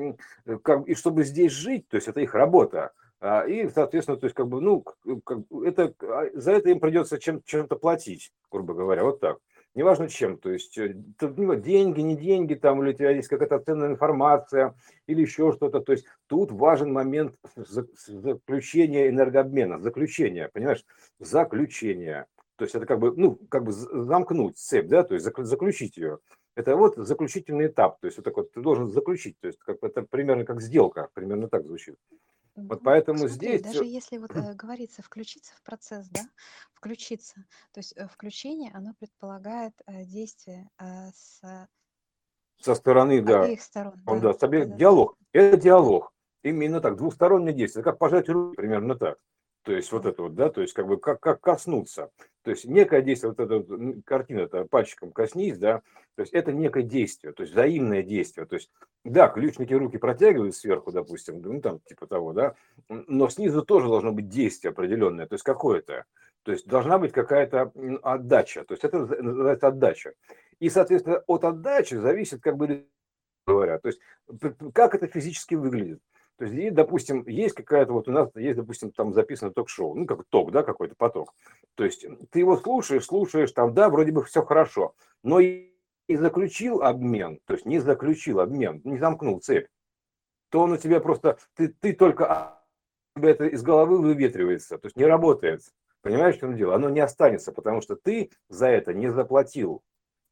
как, 0.63 0.87
и 0.87 0.95
чтобы 0.95 1.23
здесь 1.23 1.51
жить, 1.51 1.87
то 1.87 1.95
есть 1.95 2.07
это 2.07 2.19
их 2.19 2.35
работа. 2.35 2.91
А, 3.21 3.45
и, 3.45 3.69
соответственно, 3.69 4.17
то 4.17 4.25
есть, 4.25 4.35
как 4.35 4.47
бы, 4.47 4.59
ну, 4.61 4.81
как, 4.81 5.39
это, 5.63 5.93
а, 6.01 6.29
за 6.33 6.53
это 6.53 6.69
им 6.69 6.79
придется 6.79 7.19
чем, 7.19 7.41
чем-то 7.43 7.75
платить, 7.75 8.31
грубо 8.49 8.73
говоря, 8.73 9.03
вот 9.03 9.19
так 9.19 9.37
неважно 9.75 10.09
чем, 10.09 10.37
то 10.37 10.51
есть 10.51 10.77
э, 10.77 10.95
ну, 11.21 11.55
деньги, 11.55 12.01
не 12.01 12.15
деньги, 12.15 12.55
там, 12.55 12.81
или 12.81 12.91
у 12.91 12.93
тебя 12.93 13.11
есть 13.11 13.27
какая-то 13.27 13.59
ценная 13.59 13.89
информация, 13.89 14.75
или 15.07 15.21
еще 15.21 15.51
что-то, 15.51 15.79
то 15.79 15.91
есть 15.91 16.05
тут 16.27 16.51
важен 16.51 16.91
момент 16.91 17.35
заключения 17.55 19.09
энергообмена, 19.09 19.79
заключения, 19.79 20.49
понимаешь, 20.53 20.83
заключения, 21.19 22.27
то 22.57 22.65
есть 22.65 22.75
это 22.75 22.85
как 22.85 22.99
бы, 22.99 23.13
ну, 23.15 23.39
как 23.49 23.63
бы 23.63 23.71
замкнуть 23.71 24.57
цепь, 24.57 24.87
да, 24.87 25.03
то 25.03 25.15
есть 25.15 25.25
заключить 25.25 25.97
ее. 25.97 26.19
Это 26.55 26.75
вот 26.75 26.95
заключительный 26.97 27.67
этап, 27.67 27.99
то 28.01 28.07
есть 28.07 28.17
вот 28.17 28.23
так 28.25 28.35
вот 28.35 28.51
ты 28.51 28.61
должен 28.61 28.89
заключить, 28.89 29.37
то 29.39 29.47
есть 29.47 29.57
как 29.59 29.77
это 29.81 30.01
примерно 30.03 30.43
как 30.45 30.61
сделка, 30.61 31.07
примерно 31.13 31.47
так 31.47 31.65
звучит. 31.65 31.95
Вот 32.55 32.83
поэтому 32.83 33.19
Смотри, 33.19 33.35
здесь 33.35 33.61
даже 33.61 33.85
если 33.85 34.17
вот 34.17 34.31
э, 34.35 34.53
говорится 34.53 35.01
включиться 35.01 35.53
в 35.55 35.61
процесс, 35.63 36.07
да, 36.09 36.21
включиться, 36.73 37.45
то 37.71 37.79
есть 37.79 37.93
э, 37.95 38.07
включение, 38.07 38.71
оно 38.73 38.93
предполагает 38.99 39.73
э, 39.87 40.03
действие 40.05 40.69
э, 40.79 41.09
с 41.13 41.41
со 42.59 42.75
стороны, 42.75 43.21
да, 43.21 43.43
обеих 43.43 43.61
сторон, 43.61 44.01
он 44.05 44.19
да, 44.21 44.33
да, 44.33 44.39
с 44.39 44.43
обеих- 44.43 44.65
да, 44.65 44.71
да. 44.71 44.77
диалог. 44.77 45.17
Это 45.31 45.57
диалог. 45.57 46.13
Именно 46.43 46.81
так, 46.81 46.97
двустороннее 46.97 47.53
действие, 47.53 47.83
как 47.83 47.97
пожать 47.97 48.29
руку, 48.29 48.55
примерно 48.55 48.95
так. 48.95 49.19
То 49.63 49.73
есть 49.73 49.91
вот 49.91 50.05
это 50.05 50.23
вот, 50.23 50.33
да, 50.33 50.49
то 50.49 50.61
есть 50.61 50.73
как 50.73 50.87
бы 50.87 50.97
как, 50.97 51.19
как 51.19 51.39
коснуться. 51.39 52.09
То 52.43 52.49
есть 52.49 52.65
некое 52.65 53.03
действие, 53.03 53.29
вот 53.29 53.39
эта 53.39 53.59
вот, 53.59 54.03
картина, 54.05 54.39
это 54.41 54.65
пальчиком 54.65 55.11
коснись, 55.11 55.59
да, 55.59 55.81
то 56.15 56.21
есть 56.21 56.33
это 56.33 56.51
некое 56.51 56.81
действие, 56.81 57.33
то 57.33 57.43
есть 57.43 57.53
взаимное 57.53 58.01
действие. 58.01 58.47
То 58.47 58.55
есть, 58.55 58.71
да, 59.05 59.27
ключники 59.27 59.73
руки 59.73 59.97
протягивают 59.97 60.55
сверху, 60.55 60.91
допустим, 60.91 61.41
ну 61.41 61.61
там 61.61 61.79
типа 61.81 62.07
того, 62.07 62.33
да, 62.33 62.55
но 62.89 63.29
снизу 63.29 63.63
тоже 63.63 63.87
должно 63.87 64.11
быть 64.11 64.29
действие 64.29 64.71
определенное, 64.71 65.27
то 65.27 65.35
есть 65.35 65.43
какое-то. 65.43 66.05
То 66.43 66.51
есть 66.51 66.67
должна 66.67 66.97
быть 66.97 67.11
какая-то 67.11 67.71
отдача, 68.01 68.63
то 68.63 68.73
есть 68.73 68.83
это 68.83 68.97
наз- 68.97 69.21
называется 69.21 69.67
отдача. 69.67 70.13
И, 70.59 70.69
соответственно, 70.69 71.23
от 71.27 71.43
отдачи 71.43 71.93
зависит, 71.93 72.41
как 72.41 72.57
бы 72.57 72.87
говоря, 73.45 73.77
то 73.77 73.89
есть 73.89 73.99
как 74.73 74.95
это 74.95 75.05
физически 75.05 75.53
выглядит. 75.53 76.01
То 76.41 76.45
есть, 76.45 76.57
и, 76.57 76.69
допустим, 76.71 77.23
есть 77.27 77.53
какая-то, 77.53 77.93
вот 77.93 78.07
у 78.07 78.11
нас 78.11 78.31
есть, 78.33 78.57
допустим, 78.57 78.91
там 78.91 79.13
записано 79.13 79.51
ток-шоу, 79.51 79.93
ну, 79.93 80.07
как 80.07 80.23
ток, 80.23 80.51
да, 80.51 80.63
какой-то 80.63 80.95
поток. 80.95 81.35
То 81.75 81.85
есть 81.85 82.03
ты 82.31 82.39
его 82.39 82.57
слушаешь, 82.57 83.05
слушаешь, 83.05 83.51
там, 83.51 83.75
да, 83.75 83.91
вроде 83.91 84.11
бы 84.11 84.23
все 84.23 84.43
хорошо, 84.43 84.95
но 85.21 85.39
и 85.39 85.69
заключил 86.09 86.81
обмен, 86.81 87.39
то 87.45 87.53
есть 87.53 87.67
не 87.67 87.77
заключил 87.77 88.39
обмен, 88.39 88.81
не 88.83 88.97
замкнул 88.97 89.39
цепь, 89.39 89.67
то 90.49 90.61
он 90.61 90.71
у 90.71 90.77
тебя 90.77 90.99
просто, 90.99 91.37
ты, 91.53 91.67
ты 91.67 91.93
только, 91.93 92.25
а, 92.25 92.63
это 93.21 93.45
из 93.45 93.61
головы 93.61 93.99
выветривается, 94.01 94.79
то 94.79 94.87
есть 94.87 94.97
не 94.97 95.05
работает. 95.05 95.61
Понимаешь, 96.01 96.37
в 96.37 96.39
чем 96.39 96.57
дело? 96.57 96.73
Оно 96.73 96.89
не 96.89 97.01
останется, 97.01 97.51
потому 97.51 97.81
что 97.81 97.95
ты 97.95 98.31
за 98.49 98.65
это 98.65 98.95
не 98.95 99.11
заплатил. 99.11 99.83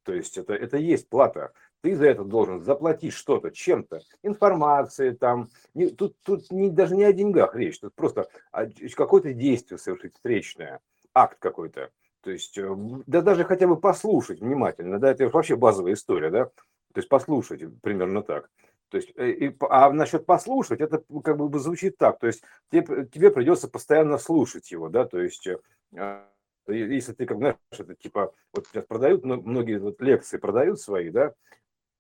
То 0.10 0.16
есть 0.16 0.40
это, 0.40 0.56
это 0.56 0.78
есть 0.78 1.08
плата. 1.08 1.52
Ты 1.82 1.96
за 1.96 2.08
это 2.08 2.24
должен 2.24 2.64
заплатить 2.64 3.14
что-то, 3.14 3.52
чем-то, 3.52 4.02
информацией 4.24 5.12
там. 5.12 5.50
Не, 5.76 5.90
тут 5.90 6.16
тут 6.26 6.50
не, 6.50 6.72
даже 6.72 6.96
не 6.96 7.04
о 7.04 7.14
деньгах 7.14 7.56
речь, 7.56 7.80
тут 7.80 7.94
просто 7.94 8.28
какое-то 8.96 9.34
действие 9.34 9.78
совершить 9.78 10.16
встречное, 10.16 10.80
акт 11.14 11.38
какой-то. 11.40 11.92
То 12.22 12.32
есть, 12.32 12.58
э, 12.58 12.76
да 13.06 13.22
даже 13.22 13.44
хотя 13.44 13.68
бы 13.68 13.80
послушать 13.80 14.42
внимательно, 14.42 14.98
да, 14.98 15.12
это 15.12 15.30
вообще 15.30 15.56
базовая 15.56 15.94
история, 15.94 16.32
да, 16.32 16.46
то 16.46 16.54
есть 16.96 17.08
послушать 17.08 17.62
примерно 17.82 18.24
так. 18.24 18.50
То 18.90 18.98
есть, 18.98 19.12
э, 19.16 19.30
и, 19.30 19.56
а 19.70 19.92
насчет 19.92 20.26
послушать, 20.26 20.82
это 20.82 21.04
как 21.24 21.38
бы 21.38 21.60
звучит 21.60 21.98
так, 21.98 22.18
то 22.18 22.26
есть 22.26 22.42
тебе, 22.72 23.06
тебе 23.06 23.30
придется 23.30 23.68
постоянно 23.68 24.18
слушать 24.18 24.72
его, 24.72 24.90
да, 24.90 25.06
то 25.06 25.20
есть 25.20 25.46
э, 25.46 25.58
если 26.74 27.14
ты, 27.14 27.26
как 27.26 27.38
знаешь, 27.38 27.56
это 27.72 27.96
типа, 27.96 28.34
вот 28.54 28.68
сейчас 28.68 28.86
продают, 28.86 29.26
но 29.26 29.38
многие 29.38 29.80
вот 29.80 30.02
лекции 30.02 30.38
продают 30.38 30.80
свои, 30.80 31.10
да, 31.10 31.34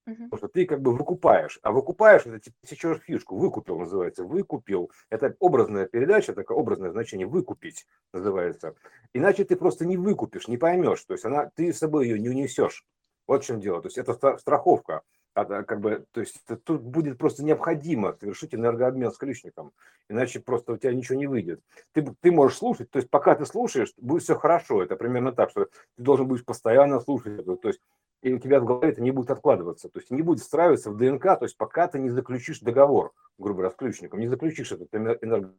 Мгм. 0.06 0.30
потому 0.30 0.38
что 0.40 0.48
ты 0.48 0.66
как 0.66 0.82
бы 0.82 0.96
выкупаешь, 0.96 1.60
а 1.64 1.72
выкупаешь, 1.72 2.26
это 2.26 2.40
типа 2.40 2.56
сечешь 2.66 3.00
фишку, 3.00 3.38
выкупил 3.38 3.80
называется, 3.80 4.24
выкупил, 4.24 4.92
это 5.10 5.36
образная 5.40 5.88
передача, 5.88 6.34
такое 6.34 6.58
образное 6.58 6.92
значение, 6.92 7.28
выкупить 7.28 7.88
называется, 8.14 8.76
иначе 9.14 9.44
ты 9.44 9.56
просто 9.56 9.86
не 9.86 9.98
выкупишь, 9.98 10.48
не 10.48 10.58
поймешь, 10.58 11.04
то 11.04 11.14
есть 11.14 11.26
она, 11.26 11.50
ты 11.56 11.74
с 11.74 11.80
собой 11.80 12.08
ее 12.08 12.20
не 12.20 12.30
унесешь, 12.30 12.86
вот 13.28 13.44
в 13.44 13.48
чем 13.48 13.60
дело, 13.60 13.82
то 13.82 13.88
есть 13.88 13.98
это 13.98 14.12
стра- 14.12 14.38
страховка, 14.38 15.02
как 15.34 15.80
бы, 15.80 16.06
то 16.12 16.20
есть 16.20 16.42
тут 16.64 16.82
будет 16.82 17.18
просто 17.18 17.44
необходимо 17.44 18.16
совершить 18.20 18.54
энергообмен 18.54 19.12
с 19.12 19.18
ключником, 19.18 19.72
иначе 20.10 20.40
просто 20.40 20.74
у 20.74 20.78
тебя 20.78 20.94
ничего 20.94 21.18
не 21.18 21.28
выйдет. 21.28 21.62
Ты, 21.94 22.06
ты 22.22 22.32
можешь 22.32 22.58
слушать, 22.58 22.90
то 22.90 22.98
есть 22.98 23.10
пока 23.10 23.36
ты 23.36 23.46
слушаешь, 23.46 23.94
будет 23.98 24.24
все 24.24 24.36
хорошо, 24.36 24.84
это 24.84 24.96
примерно 24.96 25.32
так, 25.32 25.52
что 25.52 25.66
ты 25.66 26.04
должен 26.04 26.28
будешь 26.28 26.44
постоянно 26.44 27.00
слушать, 27.00 27.46
то 27.46 27.68
есть 27.68 27.80
и 28.22 28.34
у 28.34 28.40
тебя 28.40 28.60
в 28.60 28.66
голове 28.66 28.90
это 28.90 29.02
не 29.02 29.12
будет 29.12 29.32
откладываться, 29.32 29.88
то 29.90 30.00
есть 30.00 30.12
не 30.12 30.22
будет 30.22 30.42
встраиваться 30.42 30.92
в 30.92 30.98
ДНК, 30.98 31.24
то 31.24 31.44
есть 31.44 31.58
пока 31.58 31.88
ты 31.88 32.00
не 32.00 32.10
заключишь 32.10 32.60
договор, 32.60 33.14
грубо 33.38 33.60
говоря, 33.60 33.72
с 33.72 33.78
ключником, 33.78 34.20
не 34.20 34.28
заключишь 34.28 34.72
этот 34.72 34.94
энер- 34.94 35.20
энерго, 35.22 35.54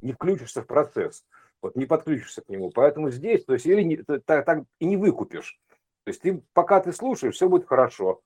не 0.00 0.12
включишься 0.12 0.62
в 0.62 0.66
процесс, 0.66 1.24
вот 1.60 1.76
не 1.76 1.84
подключишься 1.84 2.40
к 2.40 2.48
нему, 2.48 2.70
поэтому 2.70 3.10
здесь, 3.10 3.44
то 3.44 3.52
есть 3.52 3.66
или 3.66 3.82
не, 3.82 3.96
так, 3.98 4.46
так 4.46 4.64
и 4.78 4.86
не 4.86 4.96
выкупишь, 4.96 5.60
то 6.04 6.08
есть 6.08 6.22
ты 6.22 6.42
пока 6.54 6.80
ты 6.80 6.92
слушаешь, 6.92 7.34
все 7.34 7.48
будет 7.48 7.66
хорошо, 7.66 8.22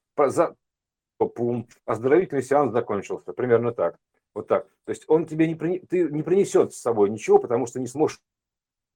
пум, 1.19 1.69
оздоровительный 1.85 2.43
сеанс 2.43 2.73
закончился, 2.73 3.33
примерно 3.33 3.73
так, 3.73 3.97
вот 4.35 4.49
так, 4.49 4.69
то 4.85 4.91
есть 4.91 5.05
он 5.09 5.27
тебе 5.27 5.47
не, 5.47 5.55
прине- 5.55 5.81
ты 5.81 6.09
не 6.11 6.23
принесет 6.23 6.75
с 6.75 6.81
собой 6.81 7.11
ничего, 7.11 7.39
потому 7.39 7.67
что 7.67 7.81
не 7.81 7.87
сможешь 7.87 8.21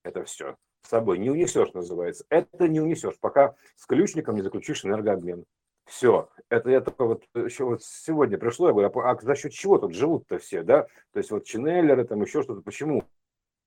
это 0.02 0.25
все 0.25 0.56
с 0.82 0.88
собой, 0.88 1.18
не 1.18 1.30
унесешь, 1.30 1.72
называется. 1.75 2.25
Это 2.28 2.68
не 2.68 2.80
унесешь, 2.80 3.18
пока 3.20 3.54
с 3.76 3.87
ключником 3.87 4.37
не 4.37 4.42
заключишь 4.42 4.84
энергообмен. 4.84 5.44
Все, 5.84 6.28
это 6.50 6.70
я 6.70 6.80
только 6.80 7.04
вот 7.04 7.25
еще 7.34 7.64
вот 7.64 7.82
сегодня 7.82 8.37
пришло, 8.37 8.68
я 8.68 8.72
говорю, 8.72 8.90
а, 9.00 9.10
а 9.10 9.18
за 9.20 9.34
счет 9.34 9.52
чего 9.52 9.78
тут 9.78 9.94
живут-то 9.94 10.38
все, 10.38 10.62
да? 10.62 10.82
То 11.12 11.18
есть 11.18 11.30
вот 11.30 11.44
Чинеллеры, 11.44 12.04
там 12.04 12.20
еще 12.20 12.42
что-то, 12.42 12.60
почему? 12.60 13.04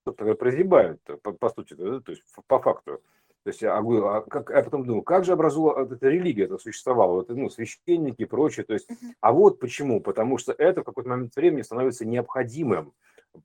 Прозябают, 0.04 1.00
по, 1.22 1.32
по 1.32 1.48
сути, 1.50 1.74
да, 1.74 2.00
то 2.00 2.12
есть 2.12 2.22
по 2.46 2.60
факту. 2.60 3.02
То 3.44 3.50
есть 3.50 3.62
я, 3.62 3.80
говорю, 3.80 4.06
а 4.06 4.22
как, 4.22 4.50
я 4.50 4.62
потом 4.62 4.86
думаю, 4.86 5.02
как 5.02 5.24
же 5.24 5.32
образовала 5.32 5.84
эта 5.84 6.08
религия, 6.08 6.44
это 6.44 6.58
существовала, 6.58 7.14
вот, 7.14 7.28
ну, 7.30 7.50
священники 7.50 8.22
и 8.22 8.26
прочее, 8.26 8.64
то 8.64 8.72
есть, 8.72 8.88
а 9.20 9.32
вот 9.32 9.58
почему, 9.58 10.00
потому 10.00 10.38
что 10.38 10.52
это 10.52 10.82
в 10.82 10.84
какой-то 10.84 11.10
момент 11.10 11.34
времени 11.34 11.62
становится 11.62 12.04
необходимым, 12.04 12.92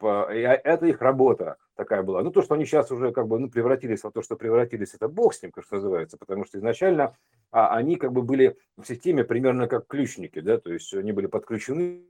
а- 0.01 0.32
это 0.32 0.86
их 0.86 1.01
работа 1.01 1.58
такая 1.75 2.04
была. 2.04 2.22
Ну, 2.22 2.32
то, 2.32 2.42
что 2.42 2.56
они 2.56 2.66
сейчас 2.66 2.92
уже 2.92 3.12
как 3.12 3.27
бы 3.27 3.39
ну, 3.39 3.50
превратились 3.50 4.04
в 4.04 4.12
то, 4.12 4.22
что 4.22 4.36
превратились, 4.36 4.94
это 4.94 5.08
бог 5.08 5.34
с 5.34 5.42
ним, 5.42 5.51
как 5.51 5.63
что 5.63 5.75
называется, 5.75 6.18
потому 6.18 6.46
что 6.46 6.58
изначально 6.58 7.16
а, 7.51 7.75
они 7.75 7.96
как 7.96 8.12
бы 8.12 8.22
были 8.22 8.58
в 8.77 8.86
системе 8.86 9.24
примерно 9.24 9.68
как 9.68 9.88
ключники, 9.88 10.39
да, 10.42 10.60
то 10.60 10.72
есть 10.72 10.94
они 10.94 11.12
были 11.12 11.27
подключены 11.27 12.04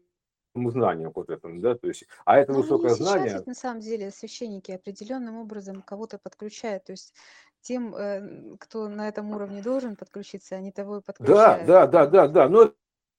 этому 0.58 0.72
знанию 0.72 1.12
вот 1.14 1.30
этому, 1.30 1.62
да, 1.62 1.76
то 1.76 1.88
есть, 1.88 2.06
а 2.26 2.38
это 2.38 2.52
Ну, 2.52 2.62
высокое 2.62 2.96
знание, 2.96 3.36
ведь 3.36 3.48
на 3.48 3.54
самом 3.54 3.80
деле 3.80 4.12
священники 4.12 4.72
определенным 4.72 5.38
образом 5.38 5.84
кого-то 5.84 6.18
подключают. 6.18 6.86
То 6.86 6.94
есть 6.94 7.14
тем, 7.62 7.96
э, 7.96 8.58
кто 8.60 8.88
на 8.88 9.08
этом 9.08 9.32
уровне 9.32 9.62
должен 9.62 9.96
подключиться, 9.96 10.56
они 10.56 10.72
того 10.72 10.98
и 10.98 11.00
да, 11.00 11.04
подключают. 11.06 11.68
да, 11.68 11.88
да, 11.88 12.08
да, 12.08 12.28
да, 12.28 12.50
но 12.50 12.74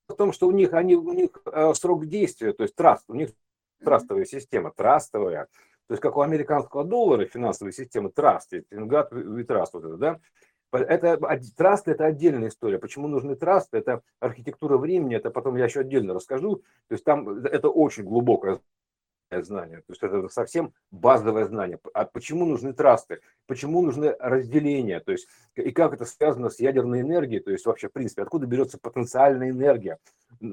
в 0.09 0.15
том, 0.15 0.33
что 0.33 0.49
у 0.49 0.51
них, 0.51 0.73
они, 0.73 0.97
у 0.97 1.13
них 1.13 1.31
э, 1.47 1.75
срок 1.75 2.07
действия, 2.07 2.53
то 2.53 2.65
есть 2.65 2.75
траст, 2.75 3.05
у 3.09 3.15
них 3.15 3.31
трастовая 3.85 4.25
система, 4.25 4.73
трастовая, 4.73 5.47
то 5.87 5.95
есть 5.95 6.03
как 6.03 6.17
у 6.17 6.21
американского 6.23 6.85
доллара 6.85 7.25
финансовая 7.25 7.73
система 7.73 8.11
траст, 8.11 8.53
Ингат 8.71 9.13
и 9.13 9.45
траст, 9.45 9.75
вот 9.75 9.85
это, 9.85 9.97
да, 9.97 10.21
это 10.73 11.15
од- 11.15 11.57
траст 11.57 11.89
это 11.89 12.05
отдельная 12.07 12.49
история. 12.49 12.79
Почему 12.79 13.09
нужны 13.09 13.37
трасты? 13.37 13.79
Это 13.79 14.03
архитектура 14.21 14.77
времени, 14.77 15.17
это 15.17 15.31
потом 15.31 15.57
я 15.57 15.65
еще 15.65 15.81
отдельно 15.81 16.15
расскажу. 16.15 16.57
То 16.89 16.93
есть 16.93 17.05
там 17.05 17.29
это 17.45 17.69
очень 17.69 18.05
глубокое 18.05 18.61
знание, 19.31 19.79
то 19.79 19.93
есть 19.93 20.03
это 20.03 20.29
совсем 20.29 20.73
базовое 20.91 21.45
знание. 21.45 21.79
А 21.93 22.05
почему 22.07 22.47
нужны 22.47 22.73
трасты? 22.73 23.21
Почему 23.47 23.83
нужны 23.83 24.17
разделения? 24.19 25.01
То 25.01 25.13
есть 25.13 25.29
и 25.55 25.71
как 25.71 25.93
это 25.93 26.05
связано 26.07 26.49
с 26.49 26.61
ядерной 26.61 27.03
энергией? 27.03 27.41
То 27.41 27.51
есть 27.51 27.67
вообще 27.67 27.89
в 27.89 27.93
принципе 27.93 28.23
откуда 28.23 28.47
берется 28.47 28.79
потенциальная 28.79 29.51
энергия, 29.51 29.99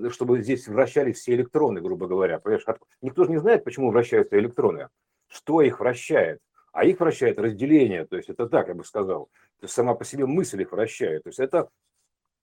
чтобы 0.10 0.42
здесь 0.42 0.68
вращались 0.68 1.18
все 1.18 1.36
электроны, 1.36 1.82
грубо 1.82 2.08
говоря. 2.08 2.40
Понимаешь, 2.40 2.66
никто 3.02 3.24
же 3.24 3.32
не 3.32 3.40
знает, 3.40 3.64
почему 3.64 3.92
вращаются 3.92 4.38
электроны, 4.38 4.90
что 5.28 5.62
их 5.62 5.80
вращает. 5.80 6.42
А 6.76 6.84
их 6.84 7.00
вращает 7.00 7.40
разделение, 7.40 8.06
то 8.06 8.18
есть 8.18 8.30
это 8.30 8.50
так, 8.50 8.68
я 8.68 8.74
бы 8.74 8.84
сказал. 8.84 9.28
То 9.60 9.64
есть 9.64 9.74
сама 9.74 9.96
по 9.96 10.04
себе 10.04 10.26
мысль 10.26 10.62
их 10.62 10.74
вращает. 10.74 11.24
То 11.24 11.30
есть 11.30 11.40
это 11.40 11.70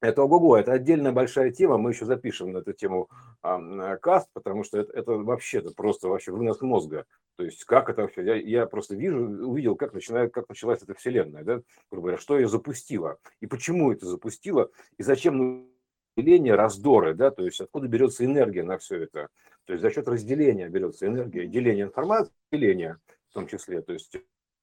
это 0.00 0.22
ого-го, 0.22 0.56
это 0.56 0.72
отдельная 0.72 1.12
большая 1.12 1.50
тема, 1.50 1.76
мы 1.76 1.90
еще 1.90 2.06
запишем 2.06 2.50
на 2.50 2.58
эту 2.58 2.72
тему 2.72 3.10
а, 3.42 3.98
каст, 3.98 4.30
потому 4.32 4.64
что 4.64 4.78
это, 4.78 4.90
это 4.94 5.12
вообще-то 5.12 5.72
просто 5.72 6.08
вообще 6.08 6.32
вынос 6.32 6.62
мозга. 6.62 7.04
То 7.36 7.44
есть 7.44 7.64
как 7.64 7.90
это 7.90 8.02
вообще, 8.02 8.24
я, 8.24 8.34
я 8.36 8.66
просто 8.66 8.96
вижу, 8.96 9.18
увидел, 9.18 9.76
как, 9.76 9.92
начинает, 9.92 10.32
как 10.32 10.48
началась 10.48 10.82
эта 10.82 10.94
вселенная, 10.94 11.44
да, 11.44 11.60
грубо 11.90 12.06
говоря, 12.06 12.18
что 12.18 12.38
ее 12.38 12.48
запустило, 12.48 13.18
и 13.40 13.46
почему 13.46 13.92
это 13.92 14.06
запустило, 14.06 14.70
и 14.96 15.02
зачем 15.02 15.68
деление, 16.16 16.54
раздоры, 16.54 17.12
да, 17.12 17.30
то 17.30 17.44
есть 17.44 17.60
откуда 17.60 17.86
берется 17.86 18.24
энергия 18.24 18.62
на 18.62 18.78
все 18.78 19.02
это. 19.02 19.28
То 19.66 19.74
есть 19.74 19.82
за 19.82 19.90
счет 19.90 20.08
разделения 20.08 20.70
берется 20.70 21.06
энергия, 21.06 21.46
деление 21.46 21.84
информации, 21.84 22.32
деление 22.50 22.96
в 23.32 23.34
том 23.34 23.46
числе. 23.46 23.80
То 23.80 23.94
есть 23.94 24.14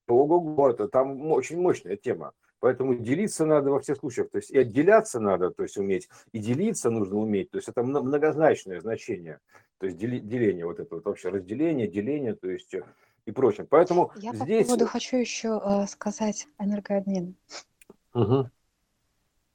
ого-го, 0.07 0.69
это 0.69 0.87
там 0.87 1.31
очень 1.31 1.59
мощная 1.59 1.97
тема. 1.97 2.33
Поэтому 2.59 2.95
делиться 2.95 3.45
надо 3.45 3.71
во 3.71 3.79
всех 3.79 3.97
случаях. 3.97 4.29
То 4.29 4.37
есть 4.37 4.51
и 4.51 4.57
отделяться 4.59 5.19
надо, 5.19 5.49
то 5.49 5.63
есть 5.63 5.77
уметь, 5.77 6.07
и 6.33 6.39
делиться 6.39 6.89
нужно 6.89 7.17
уметь. 7.17 7.49
То 7.51 7.57
есть 7.57 7.67
это 7.67 7.83
многозначное 7.83 8.79
значение. 8.79 9.39
То 9.79 9.87
есть 9.87 9.97
деление, 9.97 10.65
вот 10.65 10.79
это 10.79 10.95
вот 10.95 11.05
вообще 11.05 11.29
разделение, 11.29 11.87
деление, 11.87 12.35
то 12.35 12.49
есть 12.49 12.73
э, 12.73 12.83
и 13.25 13.31
прочее. 13.31 13.65
Поэтому 13.69 14.11
Я 14.17 14.33
здесь... 14.33 14.67
по 14.67 14.73
поводу 14.73 14.87
хочу 14.87 15.17
еще 15.17 15.61
э, 15.63 15.87
сказать 15.87 16.47
энергообмен. 16.59 17.35
Угу. 18.13 18.49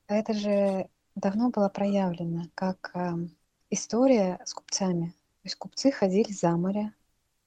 Это 0.09 0.33
же 0.33 0.89
давно 1.15 1.51
было 1.51 1.69
проявлено 1.69 2.45
как 2.55 2.91
э, 2.95 3.13
история 3.69 4.41
с 4.45 4.55
купцами. 4.55 5.09
То 5.43 5.47
есть 5.47 5.57
купцы 5.57 5.93
ходили 5.93 6.33
за 6.33 6.57
море, 6.57 6.95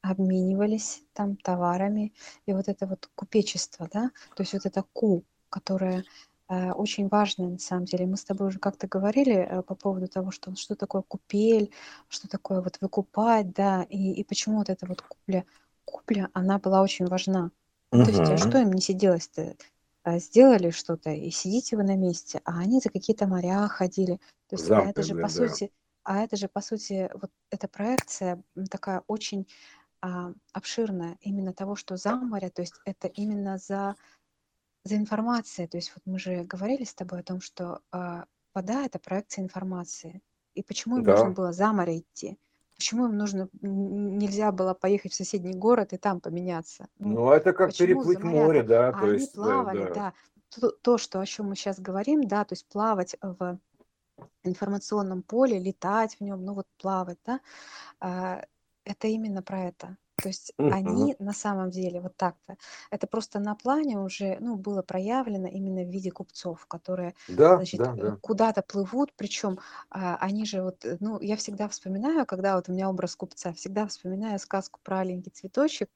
обменивались 0.09 1.03
там 1.13 1.35
товарами, 1.37 2.13
и 2.45 2.53
вот 2.53 2.67
это 2.67 2.85
вот 2.87 3.09
купечество, 3.15 3.89
да, 3.91 4.11
то 4.35 4.43
есть 4.43 4.53
вот 4.53 4.65
это 4.65 4.83
ку, 4.93 5.23
которая 5.49 6.03
э, 6.49 6.71
очень 6.71 7.07
важная 7.07 7.49
на 7.49 7.59
самом 7.59 7.85
деле. 7.85 8.05
Мы 8.05 8.17
с 8.17 8.23
тобой 8.23 8.47
уже 8.47 8.59
как-то 8.59 8.87
говорили 8.87 9.35
э, 9.35 9.61
по 9.61 9.75
поводу 9.75 10.07
того, 10.07 10.31
что 10.31 10.55
что 10.55 10.75
такое 10.75 11.01
купель, 11.01 11.71
что 12.07 12.27
такое 12.27 12.61
вот 12.61 12.77
выкупать, 12.81 13.51
да, 13.53 13.83
и, 13.89 14.13
и 14.13 14.23
почему 14.23 14.57
вот 14.57 14.69
эта 14.69 14.85
вот 14.85 15.01
купля, 15.01 15.45
купля, 15.85 16.29
она 16.33 16.59
была 16.59 16.81
очень 16.81 17.07
важна. 17.07 17.51
Ну, 17.91 18.03
то 18.03 18.11
есть, 18.11 18.19
а 18.19 18.37
что 18.37 18.57
им 18.57 18.73
не 18.73 18.81
сиделось-то? 18.81 19.55
А, 20.07 20.19
сделали 20.19 20.69
что-то, 20.69 21.09
и 21.09 21.29
сидите 21.31 21.75
вы 21.75 21.83
на 21.83 21.97
месте, 21.97 22.41
а 22.45 22.59
они 22.59 22.79
за 22.79 22.89
какие-то 22.89 23.27
моря 23.27 23.67
ходили. 23.67 24.21
То 24.47 24.55
есть, 24.55 24.71
а 24.71 24.81
это 24.81 25.03
же 25.03 25.15
по 25.15 25.23
да. 25.23 25.29
сути, 25.29 25.71
а 26.03 26.23
это 26.23 26.37
же 26.37 26.47
по 26.47 26.61
сути 26.61 27.11
вот 27.13 27.29
эта 27.49 27.67
проекция 27.67 28.41
такая 28.71 29.03
очень 29.07 29.47
а, 30.07 30.31
обширная 30.53 31.17
именно 31.19 31.53
того, 31.53 31.75
что 31.75 31.97
за 31.97 32.15
море, 32.15 32.49
то 32.49 32.61
есть 32.61 32.75
это 32.85 33.07
именно 33.07 33.57
за 33.57 33.95
за 34.83 34.95
информацией. 34.95 35.67
То 35.67 35.75
есть 35.75 35.91
вот 35.93 36.03
мы 36.05 36.17
же 36.17 36.45
говорили 36.45 36.85
с 36.85 36.93
тобой 36.93 37.19
о 37.19 37.23
том, 37.23 37.41
что 37.41 37.81
э, 37.91 38.23
вода 38.53 38.85
это 38.85 38.99
проекция 38.99 39.43
информации. 39.43 40.21
И 40.53 40.63
почему 40.63 40.99
им 40.99 41.03
да. 41.03 41.11
нужно 41.11 41.31
было 41.31 41.51
за 41.51 41.73
море 41.73 41.99
идти? 41.99 42.39
Почему 42.77 43.07
им 43.07 43.17
нужно 43.17 43.49
нельзя 43.61 44.53
было 44.53 44.73
поехать 44.73 45.11
в 45.11 45.15
соседний 45.15 45.53
город 45.53 45.91
и 45.91 45.97
там 45.97 46.21
поменяться? 46.21 46.87
Ну, 46.99 47.15
ну 47.15 47.31
это 47.31 47.51
как 47.51 47.75
переплыть 47.75 48.23
море, 48.23 48.63
да. 48.63 48.89
А 48.89 48.91
то 48.93 48.99
они 48.99 49.13
есть, 49.13 49.33
плавали, 49.33 49.83
да. 49.87 49.93
да. 49.93 50.13
То, 50.49 50.71
то, 50.71 50.97
что 50.97 51.19
о 51.19 51.25
чем 51.25 51.47
мы 51.49 51.57
сейчас 51.57 51.81
говорим, 51.81 52.25
да, 52.25 52.45
то 52.45 52.53
есть 52.53 52.65
плавать 52.69 53.17
в 53.21 53.59
информационном 54.43 55.21
поле, 55.21 55.59
летать 55.59 56.15
в 56.15 56.21
нем, 56.21 56.45
ну 56.45 56.53
вот 56.53 56.67
плавать, 56.77 57.19
да, 57.25 57.41
э, 57.99 58.45
это 58.88 59.08
именно 59.08 59.41
про 59.44 59.65
это. 59.65 59.98
То 60.20 60.29
есть 60.29 60.53
Мгм. 60.58 61.10
они 61.10 61.15
на 61.20 61.34
самом 61.34 61.70
деле 61.70 62.01
вот 62.01 62.17
так-то. 62.17 62.58
Это 62.91 63.08
просто 63.08 63.39
на 63.39 63.56
плане 63.56 64.00
уже, 64.00 64.38
ну, 64.39 64.56
было 64.58 64.82
проявлено 64.82 65.48
именно 65.48 65.84
в 65.84 65.89
виде 65.91 66.12
купцов, 66.12 66.65
которые, 66.65 67.13
Да, 67.27 67.51
значит, 67.56 67.84
да, 67.84 67.94
да. 67.96 68.17
куда-то 68.22 68.63
плывут, 68.63 69.13
причем 69.15 69.60
а, 69.89 70.17
они 70.17 70.46
же 70.46 70.63
вот, 70.63 70.84
э, 70.86 70.98
ну, 71.00 71.20
я 71.22 71.38
всегда 71.38 71.67
вспоминаю, 71.70 72.25
когда 72.25 72.56
вот 72.56 72.67
у 72.70 72.74
меня 72.74 72.89
образ 72.89 73.15
купца, 73.15 73.53
всегда 73.53 73.88
вспоминаю 73.88 74.39
сказку 74.39 74.79
про 74.84 75.00
аленький 75.01 75.32
цветочек, 75.32 75.89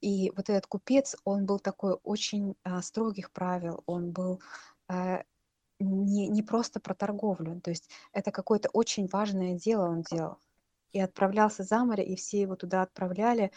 и 0.00 0.30
вот 0.36 0.48
этот 0.48 0.66
купец, 0.66 1.16
он 1.24 1.46
был 1.46 1.58
такой 1.58 1.94
очень 2.04 2.56
а, 2.64 2.80
строгих 2.82 3.32
правил, 3.32 3.82
он 3.86 4.12
был 4.12 4.40
а, 4.88 5.24
не, 5.80 6.28
не 6.28 6.42
просто 6.42 6.80
про 6.80 6.94
торговлю, 6.94 7.60
то 7.62 7.70
есть 7.70 7.90
это 8.12 8.32
какое-то 8.32 8.70
очень 8.72 9.08
важное 9.08 9.54
дело 9.58 9.88
он 9.90 10.02
делал 10.02 10.38
и 10.92 11.00
отправлялся 11.00 11.62
за 11.62 11.84
море, 11.84 12.04
и 12.04 12.16
все 12.16 12.40
его 12.40 12.56
туда 12.56 12.82
отправляли, 12.82 13.50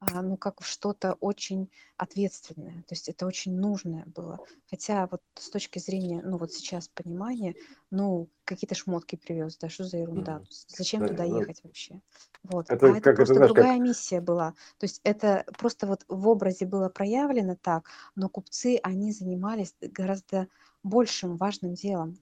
а, 0.00 0.22
ну, 0.22 0.38
как 0.38 0.62
в 0.62 0.66
что-то 0.66 1.12
очень 1.20 1.70
ответственное. 1.98 2.82
То 2.88 2.94
есть 2.94 3.10
это 3.10 3.26
очень 3.26 3.54
нужное 3.54 4.04
было. 4.06 4.38
Хотя 4.70 5.06
вот 5.10 5.20
с 5.34 5.50
точки 5.50 5.78
зрения, 5.78 6.22
ну, 6.24 6.38
вот 6.38 6.52
сейчас 6.52 6.88
понимания, 6.88 7.54
ну, 7.90 8.30
какие-то 8.44 8.74
шмотки 8.74 9.16
привез, 9.16 9.58
да, 9.58 9.68
что 9.68 9.84
за 9.84 9.98
ерунда? 9.98 10.38
Mm. 10.38 10.44
Зачем 10.68 11.00
да, 11.02 11.08
туда 11.08 11.26
ну, 11.26 11.40
ехать 11.40 11.60
вообще? 11.62 12.00
Вот. 12.44 12.70
Это, 12.70 12.86
а 12.86 12.96
это 12.96 13.12
просто 13.12 13.22
это, 13.22 13.34
знаешь, 13.34 13.52
другая 13.52 13.76
как... 13.76 13.86
миссия 13.86 14.20
была. 14.22 14.52
То 14.78 14.84
есть 14.84 15.02
это 15.04 15.44
просто 15.58 15.86
вот 15.86 16.06
в 16.08 16.28
образе 16.28 16.64
было 16.64 16.88
проявлено 16.88 17.56
так, 17.60 17.86
но 18.14 18.30
купцы, 18.30 18.80
они 18.82 19.12
занимались 19.12 19.74
гораздо 19.82 20.48
большим 20.82 21.36
важным 21.36 21.74
делом. 21.74 22.16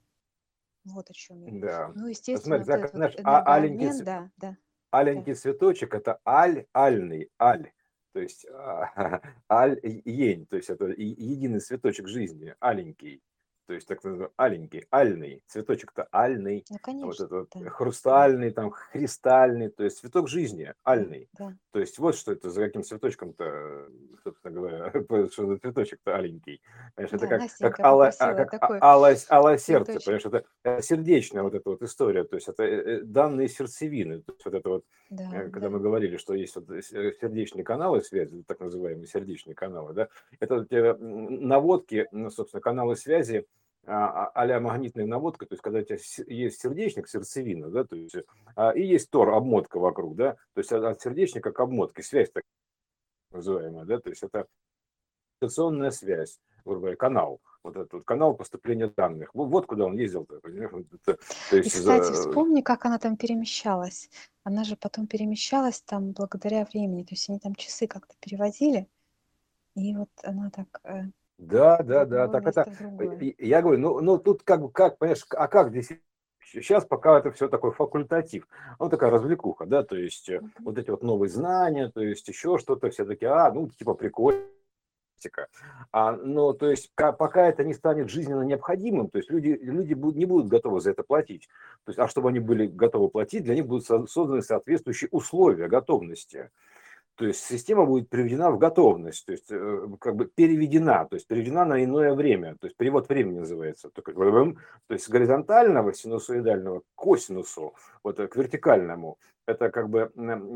Вот 0.93 1.09
о 1.09 1.13
чем 1.13 1.41
я. 1.41 1.59
Да. 1.59 1.91
Ну, 1.95 2.07
естественно, 2.07 2.57
Смотри, 2.57 2.73
вот 2.73 2.81
как, 2.81 2.95
знаешь, 2.95 3.15
а, 3.23 3.55
аленький, 3.55 4.03
да, 4.03 4.29
да. 4.37 4.57
аленький 4.91 5.33
да. 5.33 5.39
цветочек– 5.39 5.93
это 5.95 6.19
аль, 6.25 6.65
альный, 6.73 7.29
аль. 7.39 7.71
То 8.13 8.19
есть 8.19 8.45
а, 8.47 9.21
аль, 9.51 9.79
ень, 9.83 10.45
то 10.47 10.55
есть 10.57 10.69
это 10.69 10.85
единый 10.87 11.59
цветочек 11.59 12.07
жизни, 12.07 12.55
аленький 12.59 13.21
то 13.69 13.75
есть 13.75 13.87
так 13.87 14.03
называемый 14.03 14.33
аленький, 14.35 14.87
альный, 14.89 15.43
цветочек-то 15.45 16.07
альный, 16.11 16.65
ну, 16.71 16.77
конечно, 16.81 17.05
вот 17.05 17.19
этот 17.19 17.49
да. 17.53 17.69
хрустальный, 17.69 18.49
там, 18.49 18.71
христальный, 18.71 19.69
то 19.69 19.83
есть 19.83 19.99
цветок 19.99 20.27
жизни, 20.27 20.73
альный. 20.83 21.29
Да. 21.37 21.53
То 21.71 21.79
есть 21.79 21.99
вот 21.99 22.15
что 22.15 22.31
это 22.31 22.49
за 22.49 22.65
каким 22.65 22.81
цветочком-то, 22.81 23.89
собственно 24.23 24.55
говоря, 24.55 24.91
что 25.31 25.45
за 25.45 25.59
цветочек-то 25.59 26.15
аленький. 26.15 26.63
Понимаешь, 26.95 27.13
это 27.13 27.27
как, 27.27 27.41
как, 27.59 27.79
ало, 27.85 28.11
а, 28.17 28.33
как 28.33 28.81
алое, 28.81 29.17
алое 29.29 29.57
сердце, 29.59 29.99
понимаешь, 30.03 30.25
это 30.25 30.81
сердечная 30.81 31.43
вот 31.43 31.53
эта 31.53 31.69
вот 31.69 31.83
история, 31.83 32.23
то 32.23 32.37
есть 32.37 32.47
это 32.47 32.63
э, 32.63 32.69
э, 32.69 33.01
данные 33.03 33.49
сердцевины, 33.49 34.23
то 34.23 34.33
есть 34.33 34.45
вот 34.45 34.53
это 34.55 34.69
вот, 34.69 34.85
да, 35.11 35.25
э, 35.31 35.49
когда 35.51 35.67
да. 35.67 35.69
мы 35.69 35.79
говорили, 35.79 36.17
что 36.17 36.33
есть 36.33 36.55
вот 36.55 36.65
сердечные 36.83 37.63
каналы 37.63 38.01
связи, 38.01 38.43
так 38.47 38.61
называемые 38.61 39.05
сердечные 39.05 39.53
каналы, 39.53 39.93
да, 39.93 40.07
это 40.39 40.65
наводки, 40.99 42.07
собственно, 42.31 42.61
каналы 42.61 42.95
связи, 42.95 43.45
а, 43.85 44.31
а 44.33 44.59
магнитная 44.59 45.05
наводка, 45.05 45.45
то 45.45 45.53
есть 45.53 45.63
когда 45.63 45.79
у 45.79 45.83
тебя 45.83 45.97
есть 46.27 46.61
сердечник, 46.61 47.07
сердцевина, 47.07 47.69
да, 47.69 47.83
то 47.83 47.95
есть 47.95 48.15
а, 48.55 48.71
и 48.71 48.83
есть 48.83 49.09
тор, 49.09 49.29
обмотка 49.29 49.79
вокруг, 49.79 50.15
да, 50.15 50.33
то 50.53 50.59
есть 50.59 50.71
от 50.71 51.01
сердечника 51.01 51.51
к 51.51 51.59
обмотке, 51.59 52.03
связь 52.03 52.29
так 52.31 52.43
называемая, 53.31 53.85
да, 53.85 53.99
то 53.99 54.09
есть 54.09 54.23
это 54.23 54.47
информационная 55.41 55.91
связь, 55.91 56.39
грубо 56.65 56.81
говоря, 56.81 56.95
канал, 56.97 57.41
вот 57.63 57.75
этот 57.75 57.93
вот 57.93 58.03
канал 58.05 58.35
поступления 58.35 58.87
данных. 58.87 59.33
Вот, 59.33 59.47
вот 59.47 59.65
куда 59.65 59.85
он 59.85 59.97
ездил. 59.97 60.23
-то, 60.23 60.37
это, 60.37 61.17
то 61.49 61.57
есть 61.57 61.67
и, 61.67 61.69
кстати, 61.69 62.13
за... 62.13 62.13
вспомни, 62.13 62.61
как 62.61 62.85
она 62.85 62.99
там 62.99 63.17
перемещалась. 63.17 64.09
Она 64.43 64.63
же 64.63 64.75
потом 64.75 65.07
перемещалась 65.07 65.81
там 65.81 66.11
благодаря 66.11 66.65
времени, 66.65 67.03
то 67.03 67.13
есть 67.13 67.29
они 67.29 67.39
там 67.39 67.55
часы 67.55 67.87
как-то 67.87 68.15
переводили, 68.19 68.87
и 69.75 69.95
вот 69.95 70.09
она 70.23 70.49
так 70.49 70.81
э, 70.83 71.03
да, 71.39 71.81
да, 71.81 72.05
да. 72.05 72.27
Так 72.27 72.45
это, 72.47 72.65
я 73.37 73.61
говорю, 73.61 73.79
ну, 73.79 74.01
ну 74.01 74.17
тут 74.17 74.43
как 74.43 74.61
бы, 74.61 74.71
как, 74.71 74.97
понимаешь, 74.97 75.25
а 75.31 75.47
как 75.47 75.69
здесь 75.69 75.89
Сейчас 76.51 76.83
пока 76.83 77.19
это 77.19 77.31
все 77.31 77.47
такой 77.47 77.71
факультатив, 77.71 78.47
ну 78.79 78.89
такая 78.89 79.11
развлекуха, 79.11 79.67
да, 79.67 79.83
то 79.83 79.95
есть 79.95 80.29
mm-hmm. 80.29 80.49
вот 80.61 80.79
эти 80.79 80.89
вот 80.89 81.03
новые 81.03 81.29
знания, 81.29 81.89
то 81.89 82.01
есть 82.01 82.27
еще 82.27 82.57
что-то, 82.57 82.89
все 82.89 83.05
таки 83.05 83.25
а, 83.25 83.51
ну 83.51 83.69
типа 83.69 83.93
прикольно, 83.93 84.41
а, 85.91 86.13
но 86.13 86.53
то 86.53 86.69
есть 86.69 86.91
пока 86.95 87.47
это 87.47 87.63
не 87.63 87.75
станет 87.75 88.09
жизненно 88.09 88.41
необходимым, 88.41 89.09
то 89.09 89.19
есть 89.19 89.29
люди, 89.29 89.59
люди 89.61 89.93
будут, 89.93 90.17
не 90.17 90.25
будут 90.25 90.47
готовы 90.47 90.81
за 90.81 90.91
это 90.91 91.03
платить. 91.03 91.47
То 91.85 91.91
есть, 91.91 91.99
а 91.99 92.07
чтобы 92.07 92.29
они 92.29 92.39
были 92.39 92.65
готовы 92.65 93.09
платить, 93.09 93.43
для 93.43 93.53
них 93.55 93.67
будут 93.67 93.85
созданы 93.85 94.41
соответствующие 94.41 95.09
условия 95.11 95.67
готовности 95.67 96.49
то 97.19 97.25
есть 97.25 97.43
система 97.43 97.85
будет 97.85 98.09
приведена 98.09 98.49
в 98.49 98.57
готовность, 98.57 99.25
то 99.25 99.33
есть 99.33 99.51
э, 99.51 99.87
как 99.99 100.15
бы 100.15 100.25
переведена, 100.25 101.05
то 101.05 101.15
есть 101.17 101.27
переведена 101.27 101.65
на 101.65 101.83
иное 101.83 102.13
время, 102.13 102.55
то 102.55 102.67
есть 102.67 102.77
перевод 102.77 103.09
времени 103.09 103.39
называется, 103.39 103.89
то 103.89 104.01
есть 104.87 105.03
с 105.03 105.09
горизонтального 105.09 105.93
синусоидального 105.93 106.79
к 106.79 106.83
косинусу, 106.95 107.73
вот 108.03 108.15
к 108.15 108.35
вертикальному, 108.37 109.17
это 109.45 109.69
как 109.69 109.89
бы, 109.89 110.09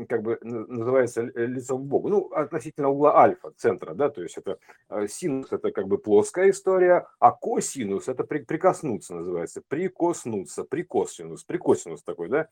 как 0.08 0.22
бы 0.22 0.38
называется 0.40 1.30
лицом 1.34 1.82
к 1.82 1.86
Богу, 1.86 2.08
ну, 2.08 2.28
относительно 2.32 2.88
угла 2.88 3.18
альфа, 3.18 3.52
центра, 3.58 3.92
да, 3.92 4.08
то 4.08 4.22
есть 4.22 4.38
это 4.38 4.58
э, 4.88 5.06
синус, 5.06 5.52
это 5.52 5.70
как 5.70 5.86
бы 5.86 5.98
плоская 5.98 6.48
история, 6.48 7.06
а 7.18 7.32
косинус, 7.32 8.08
это 8.08 8.24
прикоснуться 8.24 9.14
называется, 9.14 9.60
прикоснуться, 9.68 10.64
прикосинус, 10.64 11.44
прикосинус 11.44 12.02
такой, 12.02 12.30
да, 12.30 12.48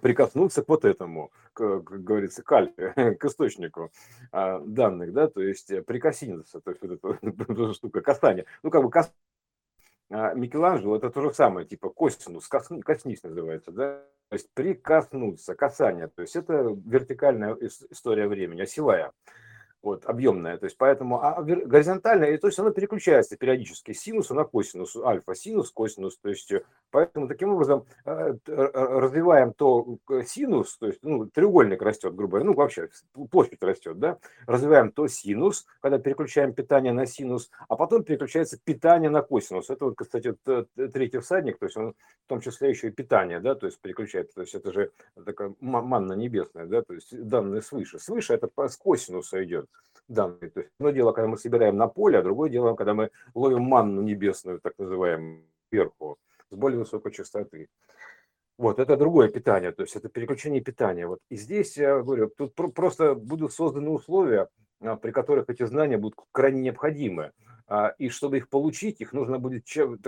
прикоснуться 0.00 0.62
к 0.62 0.68
вот 0.68 0.84
этому, 0.84 1.30
к, 1.52 1.80
как 1.80 2.04
говорится, 2.04 2.42
к 2.42 2.52
альфе, 2.52 2.92
к 3.18 3.24
источнику 3.24 3.90
а, 4.32 4.60
данных, 4.60 5.12
да, 5.12 5.28
то 5.28 5.40
есть 5.40 5.70
э, 5.70 5.82
прикоснуться, 5.82 6.60
то 6.60 6.70
есть 6.70 6.82
вот 6.82 6.92
эта, 6.92 7.18
эта 7.52 7.74
штука, 7.74 8.00
касание, 8.00 8.46
ну, 8.62 8.70
как 8.70 8.82
бы 8.82 8.90
кас, 8.90 9.12
а 10.10 10.34
Микеланджело 10.34 10.96
это 10.96 11.10
то 11.10 11.20
же 11.20 11.32
самое, 11.32 11.66
типа 11.66 11.90
косинус, 11.90 12.48
коснись 12.48 13.22
называется, 13.22 13.72
да, 13.72 14.02
то 14.28 14.34
есть 14.34 14.50
прикоснуться, 14.54 15.54
касание, 15.54 16.08
то 16.08 16.22
есть 16.22 16.36
это 16.36 16.76
вертикальная 16.86 17.56
история 17.90 18.28
времени, 18.28 18.62
осевая 18.62 19.12
вот, 19.82 20.04
объемная. 20.06 20.58
То 20.58 20.66
есть 20.66 20.76
поэтому 20.76 21.22
а 21.22 21.42
горизонтальная, 21.42 22.36
то 22.38 22.48
есть 22.48 22.58
она 22.58 22.70
переключается 22.70 23.36
периодически 23.36 23.92
с 23.92 24.00
синуса 24.00 24.34
на 24.34 24.44
косинус, 24.44 24.96
альфа, 24.96 25.34
синус, 25.34 25.70
косинус. 25.70 26.18
То 26.18 26.28
есть 26.28 26.50
э, 26.52 26.62
поэтому 26.90 27.28
таким 27.28 27.50
образом 27.50 27.86
э, 28.04 28.34
развиваем 28.46 29.52
то 29.52 29.98
синус, 30.26 30.76
то 30.78 30.86
есть 30.88 30.98
ну, 31.02 31.26
треугольник 31.26 31.80
растет, 31.82 32.14
грубо 32.14 32.32
говоря, 32.32 32.46
ну 32.46 32.54
вообще 32.54 32.88
площадь 33.30 33.62
растет, 33.62 33.98
да, 33.98 34.18
развиваем 34.46 34.90
то 34.90 35.06
синус, 35.06 35.66
когда 35.80 35.98
переключаем 35.98 36.54
питание 36.54 36.92
на 36.92 37.06
синус, 37.06 37.50
а 37.68 37.76
потом 37.76 38.02
переключается 38.02 38.58
питание 38.62 39.10
на 39.10 39.22
косинус. 39.22 39.70
Это 39.70 39.86
вот, 39.86 39.94
кстати, 39.96 40.34
третий 40.92 41.18
всадник, 41.18 41.58
то 41.58 41.66
есть 41.66 41.76
он 41.76 41.92
в 41.92 42.28
том 42.28 42.40
числе 42.40 42.70
еще 42.70 42.88
и 42.88 42.90
питание, 42.90 43.40
да, 43.40 43.54
то 43.54 43.66
есть 43.66 43.80
переключается, 43.80 44.34
то 44.34 44.40
есть 44.42 44.54
это 44.54 44.72
же 44.72 44.90
такая 45.24 45.54
манна 45.60 46.14
небесная, 46.14 46.66
да, 46.66 46.82
то 46.82 46.94
есть 46.94 47.16
данные 47.26 47.62
свыше. 47.62 47.98
Свыше 47.98 48.34
это 48.34 48.50
с 48.68 48.76
косинуса 48.76 49.42
идет 49.44 49.67
данные. 50.08 50.50
То 50.50 50.60
есть 50.60 50.72
одно 50.78 50.90
дело, 50.90 51.12
когда 51.12 51.28
мы 51.28 51.38
собираем 51.38 51.76
на 51.76 51.88
поле, 51.88 52.18
а 52.18 52.22
другое 52.22 52.50
дело, 52.50 52.74
когда 52.74 52.94
мы 52.94 53.10
ловим 53.34 53.62
манну 53.62 54.02
небесную, 54.02 54.60
так 54.60 54.74
называемую, 54.78 55.44
сверху, 55.68 56.18
с 56.50 56.56
более 56.56 56.78
высокой 56.78 57.12
частоты. 57.12 57.68
Вот, 58.56 58.80
это 58.80 58.96
другое 58.96 59.28
питание, 59.28 59.70
то 59.70 59.82
есть 59.82 59.94
это 59.94 60.08
переключение 60.08 60.60
питания. 60.60 61.06
Вот. 61.06 61.20
И 61.30 61.36
здесь, 61.36 61.76
я 61.76 62.00
говорю, 62.00 62.28
тут 62.28 62.54
просто 62.74 63.14
будут 63.14 63.52
созданы 63.52 63.90
условия, 63.90 64.48
а, 64.80 64.96
при 64.96 65.12
которых 65.12 65.48
эти 65.48 65.64
знания 65.64 65.96
будут 65.96 66.18
крайне 66.32 66.62
необходимы. 66.62 67.30
А, 67.68 67.94
и 67.98 68.08
чтобы 68.08 68.38
их 68.38 68.48
получить, 68.48 69.00
их 69.00 69.12
нужно 69.12 69.38
будет, 69.38 69.64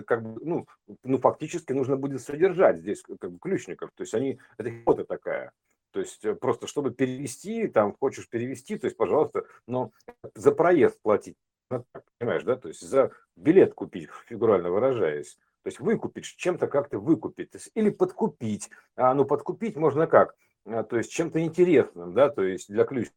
как 0.07 0.23
бы, 0.23 0.40
ну, 0.44 0.66
ну, 1.05 1.18
фактически 1.18 1.73
нужно 1.73 1.96
будет 1.96 2.23
содержать 2.23 2.79
здесь 2.79 3.03
как 3.20 3.31
бы 3.31 3.38
ключников. 3.38 3.90
То 3.94 4.03
есть 4.03 4.14
они, 4.14 4.38
это 4.57 4.70
хипота 4.70 5.05
такая. 5.05 5.53
То 5.92 6.00
есть 6.00 6.24
э, 6.24 6.35
просто 6.35 6.66
чтобы 6.66 6.92
перевести, 6.92 7.68
там 7.68 7.94
хочешь 7.98 8.29
перевести, 8.29 8.79
то 8.79 8.87
есть, 8.87 8.96
пожалуйста, 8.96 9.44
но 9.66 9.92
за 10.35 10.53
проезд 10.53 11.00
платить, 11.03 11.37
ну, 11.70 11.85
понимаешь, 12.18 12.44
да, 12.44 12.57
то 12.57 12.68
есть 12.68 12.81
за 12.81 13.11
билет 13.37 13.74
купить, 13.74 14.09
фигурально 14.26 14.70
выражаясь. 14.70 15.38
То 15.62 15.68
есть 15.68 15.81
выкупить, 15.81 16.24
чем-то 16.24 16.68
как-то 16.68 16.98
выкупить, 16.98 17.50
или 17.74 17.90
подкупить. 17.90 18.70
А 18.96 19.12
ну 19.14 19.24
подкупить 19.26 19.76
можно 19.76 20.07
как? 20.07 20.35
А, 20.64 20.85
то 20.85 20.96
есть 20.96 21.11
чем-то 21.12 21.40
интересным, 21.40 22.14
да, 22.14 22.31
то 22.31 22.42
есть 22.42 22.68
для 22.68 22.85
ключ 22.85 23.11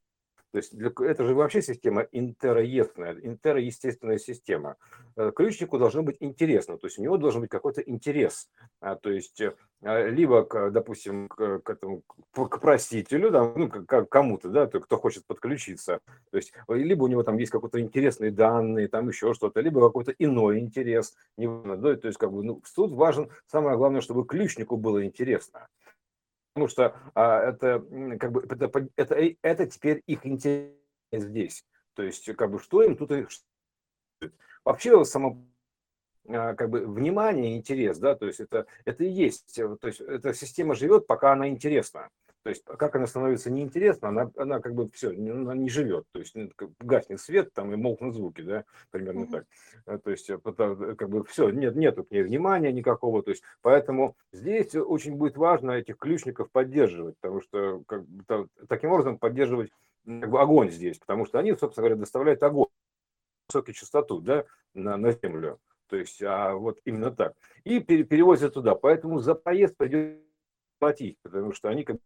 то 0.53 0.57
есть 0.57 0.77
для, 0.77 0.91
это 0.99 1.25
же 1.25 1.33
вообще 1.33 1.63
система 1.63 2.03
интероестная, 2.11 3.15
интероестественная 3.19 4.19
система. 4.19 4.75
Э, 5.15 5.31
ключнику 5.35 5.79
должно 5.79 6.03
быть 6.03 6.17
интересно, 6.19 6.77
то 6.77 6.85
есть 6.85 6.99
у 6.99 7.01
него 7.01 7.17
должен 7.17 7.41
быть 7.41 7.49
какой-то 7.49 7.81
интерес. 7.81 8.51
А, 8.79 8.95
то 8.95 9.09
есть 9.09 9.41
э, 9.41 9.55
а, 9.81 10.07
либо, 10.07 10.43
к, 10.43 10.69
допустим, 10.69 11.27
к, 11.27 11.57
к, 11.61 11.69
этому, 11.71 12.03
к 12.35 12.59
просителю, 12.59 13.31
да, 13.31 13.51
ну, 13.55 13.67
к, 13.67 14.05
кому-то, 14.05 14.49
да, 14.49 14.67
кто 14.67 14.97
хочет 14.97 15.25
подключиться. 15.25 16.01
То 16.29 16.37
есть 16.37 16.53
либо 16.67 17.05
у 17.05 17.07
него 17.07 17.23
там 17.23 17.37
есть 17.37 17.51
какие-то 17.51 17.81
интересные 17.81 18.29
данные, 18.29 18.89
там 18.89 19.07
еще 19.07 19.33
что-то, 19.33 19.59
либо 19.59 19.81
какой-то 19.81 20.11
иной 20.19 20.59
интерес. 20.59 21.15
Не, 21.35 21.47
то 21.47 22.07
есть 22.07 22.19
как 22.19 22.31
бы, 22.31 22.43
ну, 22.43 22.61
тут 22.75 22.91
важен, 22.91 23.31
самое 23.47 23.75
главное, 23.75 24.01
чтобы 24.01 24.23
ключнику 24.23 24.77
было 24.77 25.03
интересно 25.03 25.67
потому 26.53 26.67
что 26.67 26.95
а, 27.15 27.49
это 27.49 27.83
как 28.19 28.31
бы 28.31 28.45
это, 28.47 28.89
это, 28.95 29.15
э, 29.15 29.35
это 29.41 29.65
теперь 29.67 30.03
их 30.05 30.25
интерес 30.25 30.71
здесь. 31.11 31.65
То 31.95 32.03
есть, 32.03 32.25
как 32.35 32.51
бы, 32.51 32.59
что 32.59 32.83
им 32.83 32.95
тут 32.95 33.11
их 33.11 33.27
вообще 34.63 35.03
само 35.03 35.45
а, 36.29 36.53
как 36.53 36.69
бы 36.69 36.85
внимание, 36.85 37.57
интерес, 37.57 37.97
да, 37.97 38.15
то 38.15 38.27
есть 38.27 38.39
это, 38.39 38.65
это 38.85 39.03
и 39.03 39.09
есть, 39.09 39.57
э, 39.57 39.77
то 39.79 39.87
есть 39.87 39.99
эта 39.99 40.33
система 40.33 40.75
живет, 40.75 41.07
пока 41.07 41.33
она 41.33 41.49
интересна. 41.49 42.09
То 42.43 42.49
есть 42.49 42.65
как 42.65 42.95
она 42.95 43.07
становится 43.07 43.49
неинтересна, 43.49 44.09
она, 44.09 44.31
она 44.35 44.59
как 44.59 44.75
бы 44.75 44.89
все, 44.89 45.11
она 45.11 45.55
не 45.55 45.69
живет. 45.69 46.05
То 46.11 46.19
есть 46.19 46.35
ну, 46.35 46.49
гаснет 46.81 47.21
свет 47.21 47.53
там 47.53 47.73
и 47.73 47.77
молкнут 47.77 48.15
звуки, 48.15 48.41
да, 48.41 48.65
примерно 48.91 49.23
mm-hmm. 49.23 49.31
так. 49.31 49.45
Э, 49.85 49.97
то 49.97 50.11
есть 50.11 50.27
как 50.27 51.09
бы 51.09 51.23
все, 51.23 51.49
нет, 51.49 51.75
нету 51.75 52.03
к 52.03 52.11
ней 52.11 52.23
внимания 52.23 52.73
никакого. 52.73 53.23
То 53.23 53.31
есть 53.31 53.43
поэтому 53.61 54.17
здесь 54.33 54.75
очень 54.75 55.15
будет 55.15 55.37
важно 55.37 55.71
этих 55.71 55.97
ключников 55.97 56.51
поддерживать, 56.51 57.15
потому 57.21 57.41
что 57.41 57.81
как 57.87 58.05
бы, 58.05 58.49
таким 58.67 58.91
образом 58.91 59.17
поддерживать 59.17 59.71
как 60.05 60.29
бы, 60.29 60.41
огонь 60.41 60.69
здесь, 60.69 60.97
потому 60.97 61.25
что 61.25 61.39
они, 61.39 61.51
собственно 61.55 61.87
говоря, 61.87 61.95
доставляют 61.95 62.43
огонь, 62.43 62.67
высокую 63.47 63.73
частоту, 63.73 64.19
да, 64.19 64.43
на, 64.73 64.97
на 64.97 65.13
землю. 65.13 65.59
То 65.87 65.95
есть, 65.95 66.21
а 66.21 66.55
вот 66.55 66.79
именно 66.83 67.11
так. 67.11 67.35
И 67.63 67.79
перевозят 67.79 68.55
туда. 68.55 68.75
Поэтому 68.75 69.19
за 69.19 69.35
поезд 69.35 69.77
придется 69.77 70.19
платить, 70.79 71.17
потому 71.21 71.53
что 71.53 71.69
они 71.69 71.83
как 71.83 71.97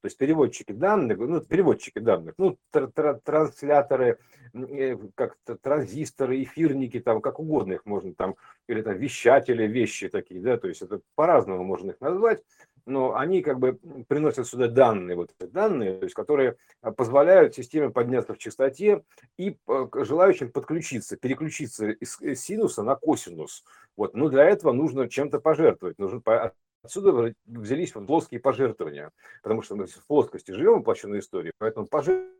то 0.00 0.06
есть 0.06 0.16
переводчики 0.16 0.72
данных, 0.72 1.18
ну, 1.18 1.40
переводчики 1.40 1.98
данных, 1.98 2.34
ну, 2.38 2.56
тр 2.70 2.90
тр 2.90 3.20
трансляторы, 3.22 4.18
э, 4.54 4.96
как 5.14 5.36
транзисторы, 5.62 6.42
эфирники, 6.42 7.00
там, 7.00 7.20
как 7.20 7.38
угодно 7.38 7.74
их 7.74 7.84
можно 7.84 8.14
там, 8.14 8.36
или 8.66 8.80
там 8.82 8.96
вещатели, 8.96 9.66
вещи 9.66 10.08
такие, 10.08 10.40
да, 10.40 10.56
то 10.56 10.68
есть 10.68 10.80
это 10.82 11.00
по-разному 11.14 11.64
можно 11.64 11.90
их 11.90 12.00
назвать, 12.00 12.42
но 12.86 13.14
они 13.14 13.42
как 13.42 13.58
бы 13.58 13.78
приносят 14.08 14.46
сюда 14.46 14.68
данные, 14.68 15.16
вот 15.16 15.34
данные, 15.38 15.98
то 15.98 16.04
есть, 16.04 16.14
которые 16.14 16.56
позволяют 16.96 17.54
системе 17.54 17.90
подняться 17.90 18.34
в 18.34 18.38
частоте 18.38 19.02
и 19.36 19.58
э, 19.68 19.86
желающим 20.04 20.50
подключиться, 20.50 21.16
переключиться 21.16 21.90
из 21.90 22.18
синуса 22.40 22.82
на 22.82 22.96
косинус. 22.96 23.64
Вот, 23.96 24.14
но 24.14 24.28
для 24.28 24.44
этого 24.44 24.72
нужно 24.72 25.08
чем-то 25.08 25.40
пожертвовать, 25.40 25.98
нужно 25.98 26.20
Отсюда 26.82 27.34
взялись 27.46 27.92
плоские 27.92 28.40
пожертвования, 28.40 29.12
потому 29.42 29.62
что 29.62 29.76
мы 29.76 29.86
в 29.86 30.06
плоскости 30.06 30.52
живем 30.52 30.78
воплощенной 30.78 31.18
истории, 31.18 31.52
поэтому 31.58 31.86
пожертвования 31.86 32.32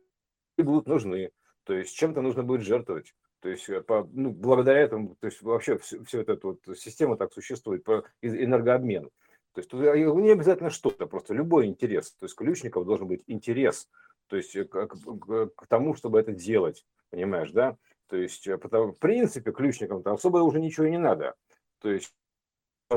будут 0.57 0.87
нужны. 0.87 1.31
То 1.63 1.73
есть 1.73 1.95
чем-то 1.95 2.21
нужно 2.21 2.43
будет 2.43 2.61
жертвовать. 2.61 3.13
То 3.41 3.49
есть 3.49 3.69
э, 3.69 3.81
по, 3.81 4.07
ну, 4.11 4.31
благодаря 4.31 4.79
этому, 4.79 5.15
то 5.19 5.27
есть 5.27 5.41
вообще 5.41 5.77
все, 5.77 6.21
эта 6.21 6.39
вот 6.41 6.59
система 6.75 7.17
так 7.17 7.33
существует, 7.33 7.83
по 7.83 8.03
энергообмен. 8.21 9.09
То 9.53 9.59
есть 9.59 9.69
тут 9.69 9.81
не 9.81 10.31
обязательно 10.31 10.69
что-то, 10.69 11.07
просто 11.07 11.33
любой 11.33 11.67
интерес. 11.67 12.13
То 12.13 12.25
есть 12.25 12.35
ключников 12.35 12.85
должен 12.85 13.07
быть 13.07 13.23
интерес, 13.27 13.89
то 14.27 14.37
есть 14.37 14.55
э, 14.55 14.65
к, 14.65 14.87
к, 14.87 15.49
к 15.55 15.67
тому, 15.67 15.93
чтобы 15.93 16.19
это 16.19 16.31
делать, 16.31 16.85
понимаешь, 17.09 17.51
да? 17.51 17.77
То 18.07 18.17
есть, 18.17 18.47
э, 18.47 18.57
потому, 18.57 18.93
в 18.93 18.99
принципе, 18.99 19.51
ключникам 19.51 20.03
там 20.03 20.15
особо 20.15 20.37
уже 20.39 20.59
ничего 20.59 20.85
и 20.85 20.91
не 20.91 20.99
надо. 20.99 21.35
То 21.79 21.89
есть 21.89 22.13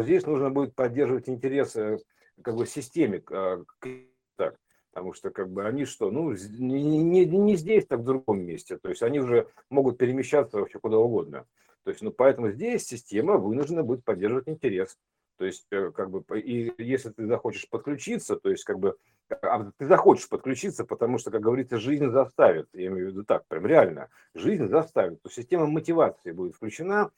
здесь 0.02 0.26
нужно 0.26 0.50
будет 0.50 0.74
поддерживать 0.74 1.28
интересы 1.28 1.98
как 2.42 2.57
бы 2.57 2.66
системе, 2.66 3.22
а, 3.30 3.62
так, 4.37 4.57
потому 4.92 5.12
что 5.12 5.30
как 5.30 5.50
бы 5.50 5.66
они 5.66 5.85
что, 5.85 6.11
ну 6.11 6.33
не, 6.33 6.83
не, 6.83 7.24
не 7.24 7.57
здесь, 7.57 7.87
так 7.87 8.00
в 8.00 8.04
другом 8.04 8.40
месте, 8.40 8.78
то 8.78 8.88
есть 8.88 9.02
они 9.02 9.20
уже 9.20 9.48
могут 9.70 9.98
перемещаться 9.98 10.59
вообще 10.59 10.78
куда 10.78 10.98
угодно. 10.98 11.46
То 11.85 11.90
есть, 11.90 12.02
ну 12.02 12.11
поэтому 12.11 12.50
здесь 12.50 12.87
система 12.87 13.37
вынуждена 13.37 13.83
будет 13.83 14.04
поддерживать 14.04 14.48
интерес. 14.48 14.96
То 15.37 15.44
есть, 15.44 15.66
э, 15.70 15.90
как 15.90 16.11
бы, 16.11 16.40
и 16.40 16.72
если 16.83 17.11
ты 17.11 17.26
захочешь 17.26 17.68
подключиться, 17.68 18.37
то 18.37 18.50
есть, 18.50 18.64
как 18.64 18.78
бы, 18.78 18.96
а 19.28 19.70
ты 19.76 19.87
захочешь 19.87 20.28
подключиться, 20.28 20.85
потому 20.85 21.18
что, 21.18 21.30
как 21.30 21.42
говорится, 21.42 21.78
жизнь 21.78 22.09
заставит, 22.11 22.68
я 22.72 22.87
имею 22.87 23.09
в 23.09 23.11
виду 23.11 23.24
так, 23.24 23.46
прям 23.48 23.66
реально, 23.66 24.09
жизнь 24.35 24.68
заставит, 24.68 25.20
то 25.22 25.28
система 25.28 25.66
мотивации 25.66 26.30
будет 26.30 26.54
включена, 26.54 27.11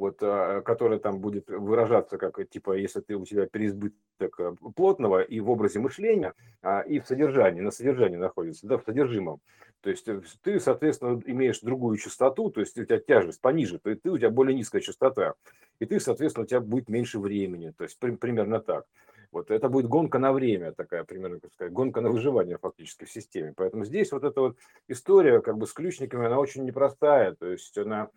вот, 0.00 0.16
а, 0.22 0.62
которая 0.62 0.98
там 0.98 1.20
будет 1.20 1.50
выражаться 1.50 2.16
как, 2.16 2.48
типа, 2.48 2.72
если 2.72 3.00
ты 3.00 3.16
у 3.16 3.26
тебя 3.26 3.46
переизбыток 3.46 4.40
э, 4.40 4.54
плотного 4.74 5.20
и 5.20 5.40
в 5.40 5.50
образе 5.50 5.78
мышления, 5.78 6.32
а, 6.62 6.80
и 6.80 7.00
в 7.00 7.06
содержании, 7.06 7.60
на 7.60 7.70
содержании 7.70 8.16
находится, 8.16 8.66
да, 8.66 8.78
в 8.78 8.82
содержимом. 8.82 9.42
То 9.82 9.90
есть 9.90 10.08
э, 10.08 10.22
ты, 10.42 10.58
соответственно, 10.58 11.20
имеешь 11.26 11.60
другую 11.60 11.98
частоту, 11.98 12.50
то 12.50 12.60
есть 12.60 12.78
у 12.78 12.84
тебя 12.86 12.98
тяжесть 12.98 13.42
пониже, 13.42 13.78
то 13.78 13.90
есть 13.90 14.00
ты, 14.00 14.10
у 14.10 14.16
тебя 14.16 14.30
более 14.30 14.56
низкая 14.56 14.80
частота, 14.80 15.34
и 15.80 15.84
ты, 15.84 16.00
соответственно, 16.00 16.44
у 16.44 16.46
тебя 16.46 16.60
будет 16.60 16.88
меньше 16.88 17.18
времени, 17.18 17.74
то 17.76 17.84
есть 17.84 17.98
при, 17.98 18.12
примерно 18.12 18.58
так. 18.58 18.86
Вот 19.32 19.50
это 19.50 19.68
будет 19.68 19.86
гонка 19.86 20.18
на 20.18 20.32
время, 20.32 20.72
такая 20.72 21.04
примерно, 21.04 21.40
как 21.40 21.52
сказать, 21.52 21.74
гонка 21.74 22.00
на 22.00 22.08
выживание 22.08 22.56
фактически 22.56 23.04
в 23.04 23.12
системе. 23.12 23.52
Поэтому 23.54 23.84
здесь 23.84 24.12
вот 24.12 24.24
эта 24.24 24.40
вот 24.40 24.56
история 24.88 25.42
как 25.42 25.58
бы 25.58 25.66
с 25.66 25.74
ключниками, 25.74 26.24
она 26.24 26.38
очень 26.38 26.64
непростая, 26.64 27.34
то 27.34 27.46
есть 27.46 27.76
она 27.76 28.08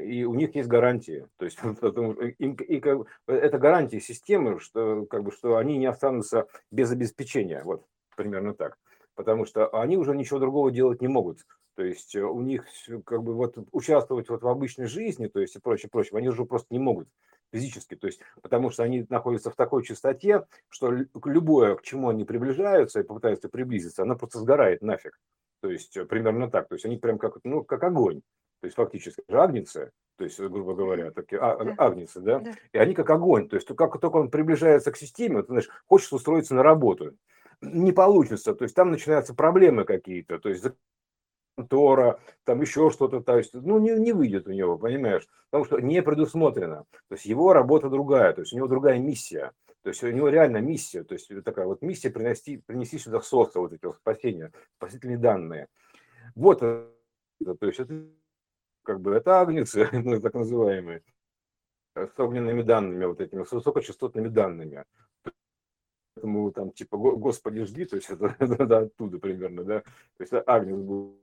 и 0.00 0.24
у 0.24 0.34
них 0.34 0.54
есть 0.54 0.68
гарантии. 0.68 1.26
То 1.38 1.44
есть 1.44 1.58
им, 2.38 2.54
и, 2.54 2.82
это 3.26 3.58
гарантия 3.58 4.00
системы, 4.00 4.60
что, 4.60 5.06
как 5.06 5.24
бы, 5.24 5.32
что 5.32 5.56
они 5.56 5.78
не 5.78 5.86
останутся 5.86 6.46
без 6.70 6.90
обеспечения. 6.90 7.62
Вот 7.64 7.84
примерно 8.16 8.54
так. 8.54 8.76
Потому 9.14 9.46
что 9.46 9.68
они 9.68 9.96
уже 9.96 10.14
ничего 10.14 10.38
другого 10.38 10.70
делать 10.70 11.00
не 11.00 11.08
могут. 11.08 11.46
То 11.76 11.84
есть 11.84 12.14
у 12.14 12.40
них 12.40 12.66
как 13.04 13.22
бы 13.22 13.34
вот 13.34 13.56
участвовать 13.72 14.28
вот 14.28 14.42
в 14.42 14.48
обычной 14.48 14.86
жизни, 14.86 15.26
то 15.26 15.40
есть 15.40 15.56
и 15.56 15.60
прочее, 15.60 15.90
прочее, 15.90 16.18
они 16.18 16.28
уже 16.28 16.44
просто 16.44 16.68
не 16.70 16.78
могут 16.78 17.08
физически, 17.52 17.94
то 17.94 18.06
есть 18.06 18.20
потому 18.42 18.70
что 18.70 18.82
они 18.82 19.06
находятся 19.08 19.50
в 19.50 19.56
такой 19.56 19.84
частоте, 19.84 20.44
что 20.68 20.92
любое, 21.24 21.76
к 21.76 21.82
чему 21.82 22.08
они 22.08 22.24
приближаются 22.24 23.00
и 23.00 23.04
попытаются 23.04 23.48
приблизиться, 23.48 24.02
оно 24.02 24.16
просто 24.16 24.40
сгорает 24.40 24.82
нафиг. 24.82 25.18
То 25.60 25.70
есть 25.70 25.96
примерно 26.08 26.50
так. 26.50 26.68
То 26.68 26.74
есть 26.74 26.84
они 26.84 26.98
прям 26.98 27.18
как, 27.18 27.38
ну, 27.42 27.64
как 27.64 27.82
огонь. 27.84 28.20
То 28.64 28.66
есть 28.66 28.76
фактически 28.78 29.22
же 29.28 29.38
агнцы, 29.38 29.92
то 30.16 30.24
есть, 30.24 30.40
грубо 30.40 30.74
говоря, 30.74 31.10
такие 31.10 31.38
а, 31.38 31.62
да. 31.62 31.74
агнцы, 31.76 32.18
да? 32.22 32.38
да, 32.38 32.52
и 32.72 32.78
они 32.78 32.94
как 32.94 33.10
огонь, 33.10 33.46
то 33.46 33.56
есть 33.56 33.68
как 33.76 34.00
только 34.00 34.16
он 34.16 34.30
приближается 34.30 34.90
к 34.90 34.96
системе, 34.96 35.36
вот, 35.36 35.48
знаешь, 35.48 35.68
хочешь 35.86 36.10
устроиться 36.14 36.54
на 36.54 36.62
работу, 36.62 37.14
не 37.60 37.92
получится, 37.92 38.54
то 38.54 38.62
есть 38.62 38.74
там 38.74 38.90
начинаются 38.90 39.34
проблемы 39.34 39.84
какие-то, 39.84 40.38
то 40.38 40.48
есть 40.48 40.64
контора, 41.58 42.18
там 42.44 42.62
еще 42.62 42.88
что-то, 42.88 43.20
то 43.20 43.36
есть, 43.36 43.52
ну, 43.52 43.78
не, 43.78 43.90
не 43.98 44.12
выйдет 44.12 44.48
у 44.48 44.52
него, 44.52 44.78
понимаешь, 44.78 45.28
потому 45.50 45.66
что 45.66 45.78
не 45.80 46.00
предусмотрено, 46.00 46.86
то 47.08 47.14
есть 47.16 47.26
его 47.26 47.52
работа 47.52 47.90
другая, 47.90 48.32
то 48.32 48.40
есть 48.40 48.54
у 48.54 48.56
него 48.56 48.66
другая 48.66 48.98
миссия, 48.98 49.52
то 49.82 49.90
есть 49.90 50.02
у 50.02 50.10
него 50.10 50.30
реально 50.30 50.62
миссия, 50.62 51.04
то 51.04 51.12
есть 51.12 51.30
такая 51.44 51.66
вот 51.66 51.82
миссия 51.82 52.08
принести, 52.08 52.62
принести 52.64 52.96
сюда 52.96 53.20
соса, 53.20 53.60
вот 53.60 53.74
эти 53.74 53.84
вот 53.84 53.98
спасения, 53.98 54.52
спасительные 54.78 55.18
данные. 55.18 55.66
Вот, 56.34 56.60
то 56.60 56.88
есть 57.60 57.78
это 57.78 58.06
как 58.84 59.00
бы 59.00 59.12
это 59.14 59.40
агнцы, 59.40 59.88
ну, 59.92 60.20
так 60.20 60.34
называемые, 60.34 61.02
с 61.96 62.18
огненными 62.18 62.62
данными, 62.62 63.04
вот 63.06 63.20
этими, 63.20 63.44
с 63.44 63.52
высокочастотными 63.52 64.28
данными. 64.28 64.84
Поэтому 66.14 66.52
там 66.52 66.70
типа, 66.70 66.96
Господи, 66.96 67.64
жди, 67.64 67.86
то 67.86 67.96
есть 67.96 68.08
это 68.38 68.66
да, 68.66 68.78
оттуда 68.78 69.18
примерно, 69.18 69.64
да, 69.64 69.80
то 69.80 70.20
есть 70.20 70.32
агнец 70.46 70.78
был. 70.78 71.20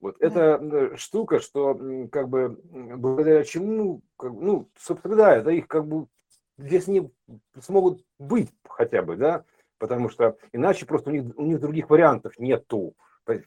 Вот 0.00 0.16
да. 0.18 0.26
это 0.26 0.96
штука, 0.96 1.40
что 1.40 1.78
как 2.10 2.28
бы 2.28 2.58
благодаря 2.96 3.44
чему, 3.44 4.02
как, 4.16 4.32
ну, 4.32 4.68
собственно, 4.76 5.16
да, 5.16 5.36
это 5.36 5.50
их 5.50 5.68
как 5.68 5.86
бы 5.86 6.06
здесь 6.56 6.86
не 6.86 7.10
смогут 7.60 8.04
быть 8.18 8.50
хотя 8.66 9.02
бы, 9.02 9.16
да, 9.16 9.44
потому 9.78 10.08
что 10.08 10.38
иначе 10.52 10.86
просто 10.86 11.10
у 11.10 11.12
них, 11.12 11.36
у 11.36 11.42
них 11.42 11.60
других 11.60 11.90
вариантов 11.90 12.38
нету 12.38 12.94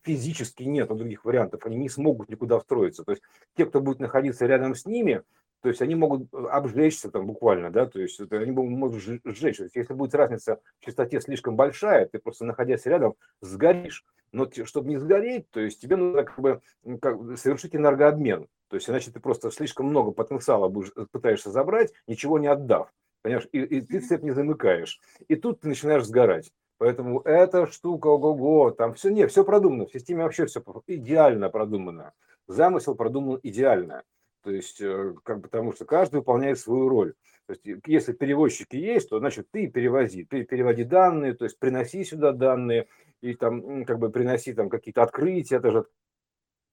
физически 0.03 0.63
нет 0.63 0.87
других 0.87 1.25
вариантов, 1.25 1.65
они 1.65 1.77
не 1.77 1.89
смогут 1.89 2.29
никуда 2.29 2.59
встроиться. 2.59 3.03
То 3.03 3.11
есть 3.11 3.23
те, 3.55 3.65
кто 3.65 3.81
будет 3.81 3.99
находиться 3.99 4.45
рядом 4.45 4.75
с 4.75 4.85
ними, 4.85 5.23
то 5.63 5.69
есть 5.69 5.81
они 5.81 5.95
могут 5.95 6.27
э, 6.33 6.37
обжечься 6.51 7.09
там 7.09 7.25
буквально, 7.25 7.71
да, 7.71 7.85
то 7.85 7.99
есть 7.99 8.19
это, 8.19 8.37
они 8.37 8.51
могут 8.51 9.01
сжечь. 9.01 9.57
То 9.57 9.63
есть 9.63 9.75
если 9.75 9.93
будет 9.93 10.13
разница 10.13 10.59
в 10.81 10.85
частоте 10.85 11.21
слишком 11.21 11.55
большая, 11.55 12.05
ты 12.05 12.19
просто 12.19 12.43
находясь 12.43 12.85
рядом 12.85 13.15
сгоришь. 13.39 14.05
Но 14.33 14.49
чтобы 14.65 14.89
не 14.89 14.97
сгореть, 14.97 15.49
то 15.51 15.59
есть 15.59 15.79
тебе 15.79 15.95
нужно 15.95 16.23
как 16.23 16.39
бы 16.39 16.61
как, 16.99 17.37
совершить 17.37 17.75
энергообмен. 17.75 18.47
То 18.67 18.75
есть 18.75 18.89
иначе 18.89 19.11
ты 19.11 19.19
просто 19.19 19.51
слишком 19.51 19.85
много 19.85 20.11
потенциала 20.11 20.67
будешь, 20.67 20.91
э, 20.97 21.05
пытаешься 21.09 21.49
забрать, 21.49 21.93
ничего 22.07 22.39
не 22.39 22.47
отдав. 22.47 22.91
Понимаешь? 23.21 23.47
И, 23.53 23.59
и 23.59 23.81
ты 23.81 24.01
цепь 24.01 24.23
не 24.23 24.31
замыкаешь. 24.31 24.99
И 25.29 25.35
тут 25.37 25.61
ты 25.61 25.69
начинаешь 25.69 26.03
сгорать. 26.03 26.51
Поэтому 26.83 27.21
эта 27.21 27.65
штука, 27.67 28.07
ого-го, 28.07 28.71
там 28.71 28.93
все, 28.95 29.09
нет, 29.09 29.31
все 29.31 29.45
продумано, 29.45 29.85
в 29.85 29.91
системе 29.93 30.23
вообще 30.23 30.47
все 30.47 30.61
идеально 30.87 31.49
продумано. 31.49 32.11
Замысел 32.45 32.93
продуман 32.93 33.39
идеально. 33.41 34.03
То 34.43 34.51
есть, 34.51 34.81
э, 34.81 35.13
как, 35.23 35.41
потому 35.43 35.71
что 35.71 35.85
каждый 35.85 36.17
выполняет 36.17 36.59
свою 36.59 36.89
роль. 36.89 37.13
То 37.45 37.53
есть, 37.53 37.85
если 37.87 38.11
перевозчики 38.11 38.75
есть, 38.75 39.07
то 39.07 39.19
значит 39.19 39.47
ты 39.49 39.67
перевози, 39.67 40.25
ты 40.25 40.43
переводи 40.43 40.83
данные, 40.83 41.35
то 41.35 41.45
есть 41.45 41.57
приноси 41.57 42.03
сюда 42.03 42.33
данные 42.33 42.87
и 43.21 43.33
там 43.33 43.85
как 43.85 43.97
бы 43.97 44.09
приноси 44.09 44.51
там 44.53 44.67
какие-то 44.67 45.03
открытия, 45.03 45.55
это 45.55 45.71
же 45.71 45.85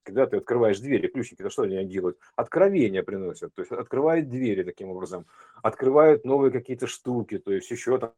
когда 0.03 0.27
ты 0.27 0.39
открываешь 0.39 0.81
двери, 0.81 1.07
ключники, 1.07 1.43
это 1.43 1.51
что 1.51 1.63
они 1.63 1.85
делают? 1.85 2.19
Откровения 2.35 3.05
приносят, 3.05 3.55
то 3.55 3.63
есть 3.63 3.71
открывают 3.71 4.29
двери 4.29 4.65
таким 4.65 4.89
образом, 4.89 5.27
открывают 5.63 6.25
новые 6.25 6.51
какие-то 6.51 6.89
штуки, 6.89 7.39
то 7.39 7.53
есть 7.53 7.71
еще 7.71 7.97
там 7.97 8.13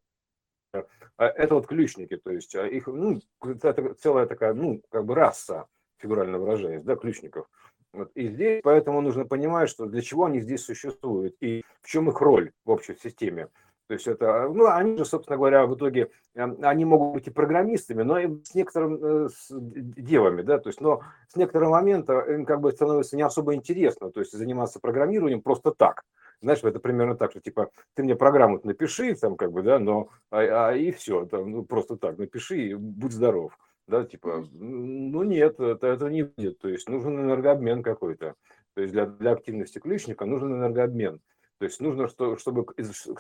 это 1.19 1.55
вот 1.55 1.67
ключники, 1.67 2.17
то 2.17 2.31
есть 2.31 2.55
а 2.55 2.67
их, 2.67 2.87
ну, 2.87 3.21
это 3.43 3.95
целая 3.95 4.27
такая, 4.27 4.55
ну, 4.55 4.83
как 4.91 5.05
бы 5.05 5.15
раса, 5.15 5.67
фигурально 5.99 6.39
выражаясь, 6.39 6.83
да, 6.83 6.97
ключников. 6.97 7.47
Вот. 7.93 8.11
И 8.15 8.29
здесь 8.29 8.63
поэтому 8.63 9.01
нужно 9.01 9.27
понимать, 9.27 9.69
что 9.69 9.87
для 9.87 10.01
чего 10.01 10.25
они 10.25 10.41
здесь 10.41 10.65
существуют 10.65 11.37
и 11.41 11.63
в 11.83 11.89
чем 11.89 12.09
их 12.09 12.21
роль 12.21 12.53
в 12.65 12.71
общей 12.71 12.97
системе. 12.97 13.49
То 13.89 13.95
есть 13.95 14.07
это, 14.07 14.49
ну, 14.49 14.67
они 14.69 14.97
же, 14.97 15.05
собственно 15.05 15.37
говоря, 15.37 15.67
в 15.67 15.75
итоге, 15.75 16.11
они 16.35 16.85
могут 16.87 17.13
быть 17.13 17.27
и 17.27 17.31
программистами, 17.31 18.03
но 18.03 18.19
и 18.19 18.43
с 18.43 18.55
некоторым 18.55 18.95
э, 18.95 19.29
с 19.29 19.49
девами, 19.51 20.41
да, 20.41 20.59
то 20.59 20.71
есть, 20.71 20.81
но 20.81 21.03
с 21.29 21.37
некоторого 21.37 21.73
момента 21.73 22.21
им 22.21 22.47
как 22.47 22.63
бы 22.63 22.73
становится 22.73 23.17
не 23.17 23.23
особо 23.23 23.55
интересно, 23.55 24.11
то 24.11 24.21
есть 24.21 24.33
заниматься 24.33 24.81
программированием 24.81 25.43
просто 25.43 25.73
так. 25.73 26.05
Знаешь, 26.43 26.63
это 26.65 26.81
примерно 26.81 27.17
так, 27.17 27.31
что 27.31 27.41
типа 27.41 27.71
ты 27.95 28.03
мне 28.03 28.17
программу 28.17 28.61
напиши, 28.65 29.15
там 29.15 29.37
как 29.37 29.53
бы, 29.53 29.63
да, 29.63 29.79
но 29.79 30.11
а, 30.31 30.71
а 30.71 30.75
и 30.75 30.91
все, 30.91 31.25
там, 31.25 31.51
ну, 31.53 31.65
просто 31.65 31.97
так, 31.97 32.19
напиши 32.19 32.59
и 32.59 32.75
будь 32.75 33.13
здоров. 33.13 33.57
Да, 33.87 34.05
типа, 34.05 34.45
ну 34.53 35.23
нет, 35.23 35.61
это, 35.61 35.87
это 35.87 36.09
не 36.09 36.25
будет. 36.25 36.59
То 36.59 36.69
есть 36.69 36.89
нужен 36.89 37.19
энергообмен 37.21 37.83
какой-то. 37.83 38.35
То 38.75 38.81
есть 38.81 38.93
для, 38.93 39.07
для 39.07 39.33
активности 39.33 39.79
ключника 39.79 40.25
нужен 40.25 40.53
энергообмен. 40.53 41.21
То 41.59 41.65
есть 41.65 41.81
нужно, 41.81 42.09
что, 42.09 42.37
чтобы 42.39 42.67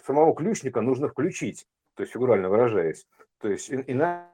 самого 0.04 0.34
ключника 0.34 0.80
нужно 0.80 1.08
включить, 1.08 1.66
то 1.94 2.02
есть 2.02 2.12
фигурально 2.12 2.48
выражаясь. 2.48 3.06
То 3.38 3.48
есть 3.48 3.70
иначе 3.70 4.26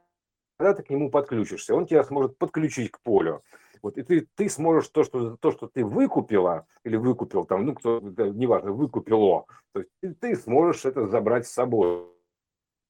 ты 0.59 0.83
к 0.83 0.91
нему 0.91 1.11
подключишься, 1.11 1.75
он 1.75 1.87
тебя 1.87 2.05
сможет 2.05 2.39
подключить 2.39 2.91
к 2.91 3.01
полю. 3.01 3.43
Вот, 3.83 3.99
и 3.99 4.03
ты, 4.03 4.27
ты 4.35 4.49
сможешь 4.49 4.89
то 4.89 5.05
что, 5.05 5.37
то, 5.37 5.51
что 5.53 5.69
ты 5.69 5.85
выкупила, 5.85 6.67
или 6.85 6.97
выкупил, 6.97 7.45
там, 7.45 7.67
ну, 7.67 7.75
кто, 7.75 8.01
неважно, 8.01 8.73
выкупило, 8.73 9.47
то 9.73 9.81
есть 9.81 9.91
ты, 10.01 10.15
ты 10.15 10.37
сможешь 10.37 10.85
это 10.85 11.07
забрать 11.07 11.47
с 11.47 11.53
собой, 11.53 12.07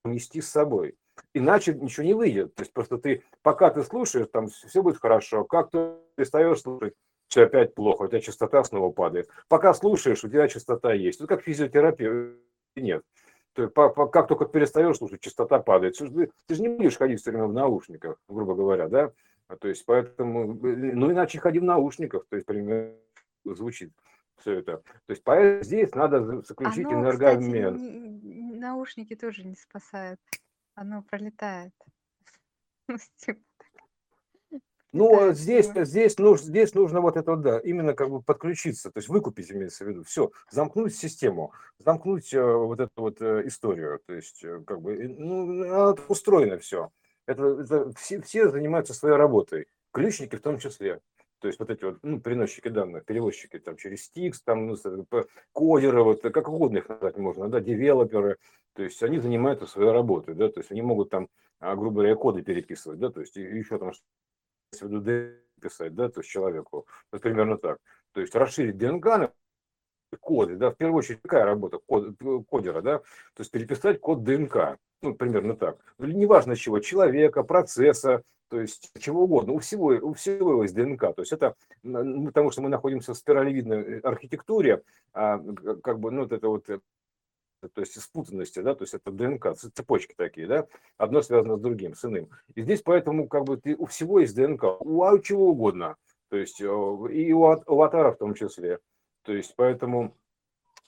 нести 0.04 0.40
с 0.40 0.48
собой. 0.48 0.96
Иначе 1.34 1.74
ничего 1.74 2.06
не 2.06 2.14
выйдет. 2.14 2.54
То 2.54 2.62
есть 2.62 2.72
просто 2.72 2.98
ты, 2.98 3.24
пока 3.42 3.70
ты 3.70 3.82
слушаешь, 3.82 4.28
там 4.32 4.48
все 4.48 4.82
будет 4.82 4.98
хорошо. 4.98 5.44
Как 5.44 5.70
ты 5.70 5.94
перестаешь 6.14 6.60
слушать, 6.60 6.94
все 7.28 7.42
опять 7.42 7.74
плохо, 7.74 8.02
у 8.02 8.08
тебя 8.08 8.20
частота 8.20 8.62
снова 8.64 8.90
падает. 8.90 9.28
Пока 9.48 9.74
слушаешь, 9.74 10.24
у 10.24 10.28
тебя 10.28 10.48
частота 10.48 10.94
есть. 10.94 11.18
Это 11.20 11.26
как 11.26 11.42
физиотерапия, 11.42 12.34
нет. 12.76 13.02
Есть, 13.56 13.74
по, 13.74 13.88
по, 13.88 14.06
как 14.06 14.28
только 14.28 14.46
перестаешь 14.46 14.96
слушать, 14.96 15.20
частота 15.20 15.58
падает. 15.58 15.98
Ты, 15.98 16.30
ты 16.46 16.54
же 16.54 16.62
не 16.62 16.68
будешь 16.68 16.96
ходить 16.96 17.20
все 17.20 17.30
время 17.30 17.46
в 17.46 17.52
наушниках, 17.52 18.16
грубо 18.28 18.54
говоря, 18.54 18.88
да? 18.88 19.12
А, 19.48 19.56
то 19.56 19.68
есть 19.68 19.84
поэтому, 19.86 20.54
ну 20.54 21.10
иначе 21.10 21.38
ходи 21.38 21.58
в 21.58 21.64
наушниках, 21.64 22.26
то 22.28 22.36
есть 22.36 22.46
примерно 22.46 22.94
звучит 23.44 23.92
все 24.36 24.58
это. 24.58 24.78
То 24.78 25.10
есть 25.10 25.24
поэтому 25.24 25.64
здесь 25.64 25.94
надо 25.94 26.42
заключить 26.42 26.86
Оно, 26.86 27.00
энергообмен. 27.00 27.74
Кстати, 27.74 28.58
наушники 28.58 29.16
тоже 29.16 29.44
не 29.44 29.56
спасают. 29.56 30.20
Оно 30.74 31.02
пролетает. 31.02 31.72
Ну, 34.92 35.20
а 35.20 35.34
здесь, 35.34 35.70
здесь, 35.74 36.16
нужно, 36.18 36.46
здесь 36.46 36.74
нужно 36.74 37.02
вот 37.02 37.18
это, 37.18 37.36
да, 37.36 37.58
именно 37.58 37.92
как 37.92 38.08
бы 38.08 38.22
подключиться, 38.22 38.90
то 38.90 38.98
есть 38.98 39.10
выкупить, 39.10 39.52
имеется 39.52 39.84
в 39.84 39.88
виду, 39.88 40.02
все, 40.02 40.30
замкнуть 40.50 40.96
систему, 40.96 41.52
замкнуть 41.78 42.32
э, 42.32 42.42
вот 42.42 42.80
эту 42.80 42.92
вот 42.96 43.20
э, 43.20 43.42
историю, 43.46 44.00
то 44.06 44.14
есть 44.14 44.42
э, 44.42 44.62
как 44.66 44.80
бы, 44.80 44.96
ну, 45.06 45.94
устроено 46.08 46.58
все. 46.58 46.90
Это, 47.28 47.60
это 47.60 47.92
все, 47.92 48.22
все 48.22 48.48
занимаются 48.48 48.94
своей 48.94 49.16
работой, 49.16 49.66
ключники 49.92 50.34
в 50.34 50.40
том 50.40 50.58
числе. 50.58 51.02
То 51.40 51.48
есть 51.48 51.60
вот 51.60 51.68
эти 51.68 51.84
вот 51.84 51.98
ну, 52.02 52.20
переносчики 52.20 52.68
данных, 52.68 53.04
перевозчики 53.04 53.58
там 53.58 53.76
через 53.76 54.10
Stix, 54.10 54.36
там, 54.42 54.66
ну, 54.66 54.76
кодеры, 55.52 56.02
вот 56.02 56.22
как 56.22 56.48
угодно 56.48 56.78
их 56.78 56.88
назвать 56.88 57.18
можно, 57.18 57.48
да, 57.50 57.60
девелоперы, 57.60 58.38
то 58.72 58.82
есть 58.82 59.02
они 59.02 59.18
занимаются 59.18 59.66
своей 59.66 59.90
работой, 59.90 60.34
да, 60.34 60.48
то 60.48 60.60
есть 60.60 60.72
они 60.72 60.80
могут 60.80 61.10
там, 61.10 61.28
а, 61.60 61.76
грубо 61.76 61.96
говоря, 61.96 62.16
коды 62.16 62.42
переписывать, 62.42 62.98
да, 62.98 63.10
то 63.10 63.20
есть 63.20 63.36
еще 63.36 63.78
там 63.78 63.92
писать, 65.60 65.94
да, 65.94 66.08
то 66.08 66.20
есть 66.20 66.30
человеку, 66.30 66.86
вот 67.12 67.20
примерно 67.20 67.58
так. 67.58 67.78
То 68.12 68.22
есть 68.22 68.34
расширить 68.34 68.78
ДНК 68.78 69.34
коды, 70.16 70.56
да, 70.56 70.70
в 70.70 70.76
первую 70.76 70.98
очередь 70.98 71.20
какая 71.22 71.44
работа 71.44 71.78
код, 71.84 72.14
кодера, 72.48 72.82
да, 72.82 72.98
то 72.98 73.40
есть 73.40 73.50
переписать 73.50 74.00
код 74.00 74.24
ДНК, 74.24 74.78
ну, 75.02 75.14
примерно 75.14 75.54
так. 75.54 75.78
Ну, 75.98 76.06
неважно 76.06 76.56
чего, 76.56 76.80
человека, 76.80 77.42
процесса, 77.42 78.22
то 78.48 78.60
есть 78.60 78.90
чего 78.98 79.24
угодно, 79.24 79.52
у 79.52 79.58
всего, 79.58 79.86
у 79.86 80.14
всего 80.14 80.62
есть 80.62 80.74
ДНК. 80.74 81.14
То 81.14 81.22
есть 81.22 81.32
это 81.32 81.54
потому, 81.82 82.50
что 82.50 82.62
мы 82.62 82.68
находимся 82.68 83.12
в 83.12 83.16
спиралевидной 83.16 84.00
архитектуре, 84.00 84.82
а, 85.12 85.38
как 85.82 86.00
бы, 86.00 86.10
ну, 86.10 86.22
вот 86.22 86.32
это 86.32 86.48
вот 86.48 86.68
э, 86.70 86.80
то 87.74 87.80
есть 87.80 88.00
спутанности, 88.00 88.60
да, 88.60 88.74
то 88.74 88.84
есть 88.84 88.94
это 88.94 89.10
ДНК, 89.10 89.54
цепочки 89.54 90.14
такие, 90.16 90.46
да, 90.46 90.66
одно 90.96 91.22
связано 91.22 91.56
с 91.56 91.60
другим, 91.60 91.94
с 91.94 92.04
иным. 92.04 92.30
И 92.54 92.62
здесь 92.62 92.82
поэтому 92.82 93.28
как 93.28 93.44
бы 93.44 93.56
ты, 93.58 93.76
у 93.76 93.86
всего 93.86 94.20
есть 94.20 94.34
ДНК, 94.34 94.80
у, 94.80 95.04
у 95.04 95.18
чего 95.18 95.50
угодно, 95.50 95.96
то 96.30 96.36
есть 96.36 96.60
э, 96.60 96.64
и 96.64 97.32
у, 97.32 97.40
у 97.40 97.46
аватара 97.66 98.12
в 98.12 98.18
том 98.18 98.34
числе. 98.34 98.78
То 99.28 99.34
есть 99.34 99.52
поэтому 99.56 100.16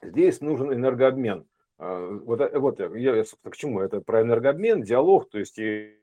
здесь 0.00 0.40
нужен 0.40 0.72
энергообмен. 0.72 1.46
А, 1.76 2.08
вот, 2.08 2.40
э, 2.40 2.58
вот 2.58 2.80
я, 2.80 3.22
собственно, 3.22 3.52
к 3.52 3.56
чему? 3.58 3.80
Это 3.80 4.00
про 4.00 4.22
энергообмен, 4.22 4.80
диалог, 4.80 5.28
то 5.28 5.38
есть 5.38 5.58
и 5.58 5.98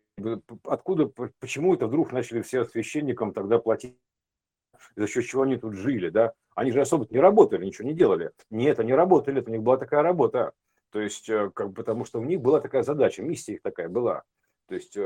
откуда, 0.63 1.11
почему 1.39 1.73
это 1.73 1.87
вдруг 1.87 2.11
начали 2.11 2.43
все 2.43 2.63
священникам 2.65 3.33
тогда 3.33 3.57
платить, 3.57 3.97
за 4.95 5.07
счет 5.07 5.25
чего 5.25 5.41
они 5.41 5.57
тут 5.57 5.73
жили, 5.73 6.09
да? 6.09 6.33
Они 6.53 6.71
же 6.71 6.79
особо 6.79 7.07
не 7.09 7.19
работали, 7.19 7.65
ничего 7.65 7.87
не 7.87 7.95
делали. 7.95 8.29
Нет, 8.51 8.79
они 8.79 8.93
работали, 8.93 9.41
это 9.41 9.49
у 9.49 9.53
них 9.53 9.63
была 9.63 9.77
такая 9.77 10.03
работа. 10.03 10.51
То 10.91 11.01
есть, 11.01 11.27
э, 11.29 11.49
как, 11.55 11.73
потому 11.73 12.05
что 12.05 12.19
у 12.19 12.23
них 12.23 12.39
была 12.39 12.61
такая 12.61 12.83
задача, 12.83 13.23
миссия 13.23 13.53
их 13.53 13.63
такая 13.63 13.89
была. 13.89 14.21
То 14.67 14.75
есть 14.75 14.97
э, 14.97 15.01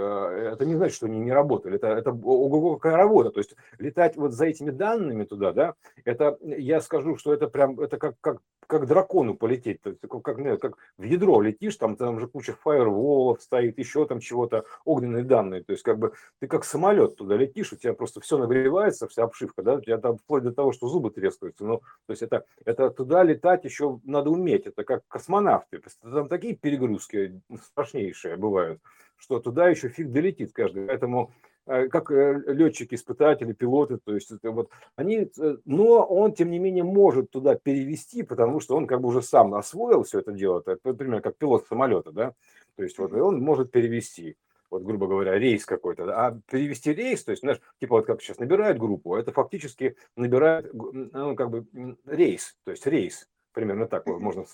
это 0.53 0.65
не 0.65 0.75
значит, 0.75 0.95
что 0.95 1.05
они 1.05 1.19
не 1.19 1.31
работали. 1.31 1.75
Это, 1.75 1.87
это 1.87 2.11
ого 2.11 2.77
какая 2.77 2.97
работа. 2.97 3.29
То 3.29 3.39
есть 3.39 3.55
летать 3.77 4.17
вот 4.17 4.33
за 4.33 4.45
этими 4.45 4.71
данными 4.71 5.23
туда, 5.23 5.53
да, 5.53 5.75
это 6.03 6.37
я 6.41 6.81
скажу, 6.81 7.15
что 7.17 7.33
это 7.33 7.47
прям 7.47 7.79
это 7.79 7.97
как, 7.97 8.15
как, 8.21 8.41
как 8.65 8.87
дракону 8.87 9.35
полететь. 9.35 9.81
То 9.81 9.91
есть, 9.91 10.01
как, 10.01 10.23
как, 10.23 10.59
как 10.59 10.77
в 10.97 11.03
ядро 11.03 11.41
летишь, 11.41 11.75
там, 11.75 11.95
там 11.95 12.19
же 12.19 12.27
куча 12.27 12.53
фаерволов 12.53 13.41
стоит, 13.41 13.77
еще 13.77 14.05
там 14.07 14.19
чего-то, 14.19 14.65
огненные 14.83 15.23
данные. 15.23 15.63
То 15.63 15.73
есть 15.73 15.83
как 15.83 15.99
бы 15.99 16.13
ты 16.39 16.47
как 16.47 16.65
самолет 16.65 17.15
туда 17.15 17.35
летишь, 17.35 17.71
у 17.71 17.75
тебя 17.75 17.93
просто 17.93 18.19
все 18.19 18.39
нагревается, 18.39 19.07
вся 19.07 19.23
обшивка, 19.23 19.61
да, 19.61 19.75
у 19.75 19.81
тебя 19.81 19.99
там 19.99 20.17
вплоть 20.17 20.43
до 20.43 20.53
того, 20.53 20.71
что 20.71 20.87
зубы 20.87 21.11
трескаются. 21.11 21.65
Ну, 21.65 21.81
то 22.07 22.11
есть 22.13 22.23
это, 22.23 22.45
это 22.65 22.89
туда 22.89 23.21
летать 23.23 23.63
еще 23.63 23.99
надо 24.05 24.31
уметь. 24.31 24.65
Это 24.65 24.83
как 24.83 25.03
космонавты. 25.07 25.81
Там 26.01 26.27
такие 26.27 26.55
перегрузки 26.55 27.39
страшнейшие 27.61 28.37
бывают 28.37 28.81
что 29.21 29.39
туда 29.39 29.69
еще 29.69 29.87
фиг 29.89 30.11
долетит 30.11 30.51
каждый. 30.51 30.87
Поэтому 30.87 31.31
э, 31.67 31.87
как 31.89 32.11
э, 32.11 32.41
летчики, 32.47 32.95
испытатели, 32.95 33.53
пилоты, 33.53 33.97
то 33.97 34.15
есть 34.15 34.31
это 34.31 34.51
вот 34.51 34.69
они, 34.95 35.29
э, 35.37 35.57
но 35.63 36.03
он 36.03 36.33
тем 36.33 36.49
не 36.49 36.57
менее 36.57 36.83
может 36.83 37.29
туда 37.29 37.55
перевести, 37.55 38.23
потому 38.23 38.59
что 38.59 38.75
он 38.75 38.87
как 38.87 39.01
бы 39.01 39.09
уже 39.09 39.21
сам 39.21 39.53
освоил 39.53 40.03
все 40.03 40.19
это 40.19 40.31
дело, 40.31 40.63
это, 40.65 40.79
например, 40.83 41.21
как 41.21 41.37
пилот 41.37 41.67
самолета, 41.67 42.11
да, 42.11 42.33
то 42.75 42.83
есть 42.83 42.97
вот 42.97 43.13
он 43.13 43.39
может 43.39 43.71
перевести, 43.71 44.37
вот 44.71 44.81
грубо 44.81 45.05
говоря, 45.05 45.37
рейс 45.37 45.65
какой-то, 45.65 46.05
а 46.05 46.39
перевести 46.49 46.91
рейс, 46.91 47.23
то 47.23 47.31
есть, 47.31 47.41
знаешь, 47.43 47.61
типа 47.79 47.97
вот 47.97 48.07
как 48.07 48.23
сейчас 48.23 48.39
набирают 48.39 48.79
группу, 48.79 49.15
это 49.15 49.31
фактически 49.31 49.95
набирает, 50.15 50.73
ну, 50.73 51.35
как 51.35 51.51
бы 51.51 51.67
рейс, 52.07 52.57
то 52.63 52.71
есть 52.71 52.87
рейс, 52.87 53.29
примерно 53.53 53.87
так 53.87 54.05
можно 54.07 54.45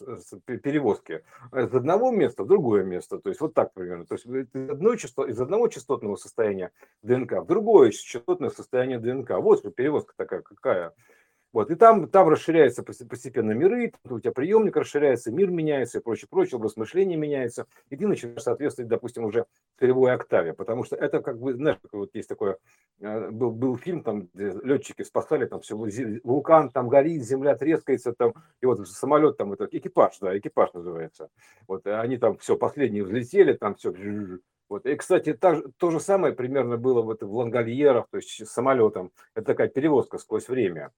перевозки 0.45 1.23
из 1.53 1.73
одного 1.73 2.11
места 2.11 2.43
в 2.43 2.47
другое 2.47 2.83
место, 2.83 3.19
то 3.19 3.29
есть 3.29 3.41
вот 3.41 3.53
так 3.53 3.73
примерно, 3.73 4.05
то 4.05 4.15
есть 4.15 4.25
из, 4.25 4.69
одной 4.69 4.97
часто, 4.97 5.23
из 5.23 5.39
одного 5.39 5.67
частотного 5.67 6.15
состояния 6.15 6.71
ДНК 7.01 7.33
в 7.33 7.45
другое 7.45 7.91
частотное 7.91 8.49
состояние 8.49 8.99
ДНК. 8.99 9.31
Вот 9.39 9.63
перевозка 9.75 10.13
такая 10.15 10.41
какая. 10.41 10.93
Вот, 11.53 11.71
и 11.71 11.75
там, 11.75 12.09
там 12.09 12.27
расширяются 12.27 12.83
постепенно 12.83 13.51
миры, 13.51 13.93
у 14.03 14.19
тебя 14.19 14.31
приемник 14.33 14.75
расширяется, 14.75 15.31
мир 15.31 15.49
меняется 15.49 15.99
и 15.99 16.01
прочее, 16.01 16.27
прочее, 16.29 16.57
образ 16.57 16.75
мышления 16.75 17.15
меняется, 17.15 17.67
и 17.89 17.95
ты 17.95 18.05
начинаешь 18.05 18.41
соответствовать, 18.41 18.89
допустим, 18.89 19.23
уже 19.23 19.45
целевой 19.79 20.13
октаве, 20.13 20.53
потому 20.53 20.83
что 20.83 20.97
это 20.97 21.21
как 21.21 21.39
бы, 21.39 21.53
знаешь, 21.53 21.77
вот 21.91 22.13
есть 22.13 22.27
такое, 22.27 22.57
э, 22.99 23.31
был, 23.31 23.51
был 23.51 23.77
фильм, 23.77 24.03
там, 24.03 24.27
летчики 24.33 25.03
спасали, 25.03 25.45
там 25.45 25.61
все, 25.61 25.77
вулкан 25.77 26.69
там 26.69 26.89
горит, 26.89 27.23
земля 27.23 27.55
трескается, 27.55 28.13
там, 28.13 28.33
и 28.61 28.65
вот 28.65 28.85
самолет 28.87 29.37
там, 29.37 29.53
это 29.53 29.69
экипаж, 29.71 30.17
да, 30.19 30.37
экипаж 30.37 30.73
называется, 30.73 31.29
вот, 31.65 31.87
они 31.87 32.17
там 32.17 32.37
все, 32.37 32.57
последние 32.57 33.03
взлетели, 33.03 33.53
там 33.53 33.75
все, 33.75 33.93
вот. 34.69 34.85
И, 34.85 34.95
кстати, 34.95 35.33
та, 35.33 35.61
то 35.77 35.91
же 35.91 35.99
самое 35.99 36.33
примерно 36.33 36.77
было 36.77 37.01
вот 37.01 37.23
в 37.23 37.33
Лангольерах, 37.33 38.07
то 38.09 38.17
есть 38.17 38.45
с 38.45 38.51
самолетом. 38.51 39.11
Это 39.33 39.45
такая 39.47 39.69
перевозка 39.69 40.17
сквозь 40.17 40.49
время. 40.49 40.91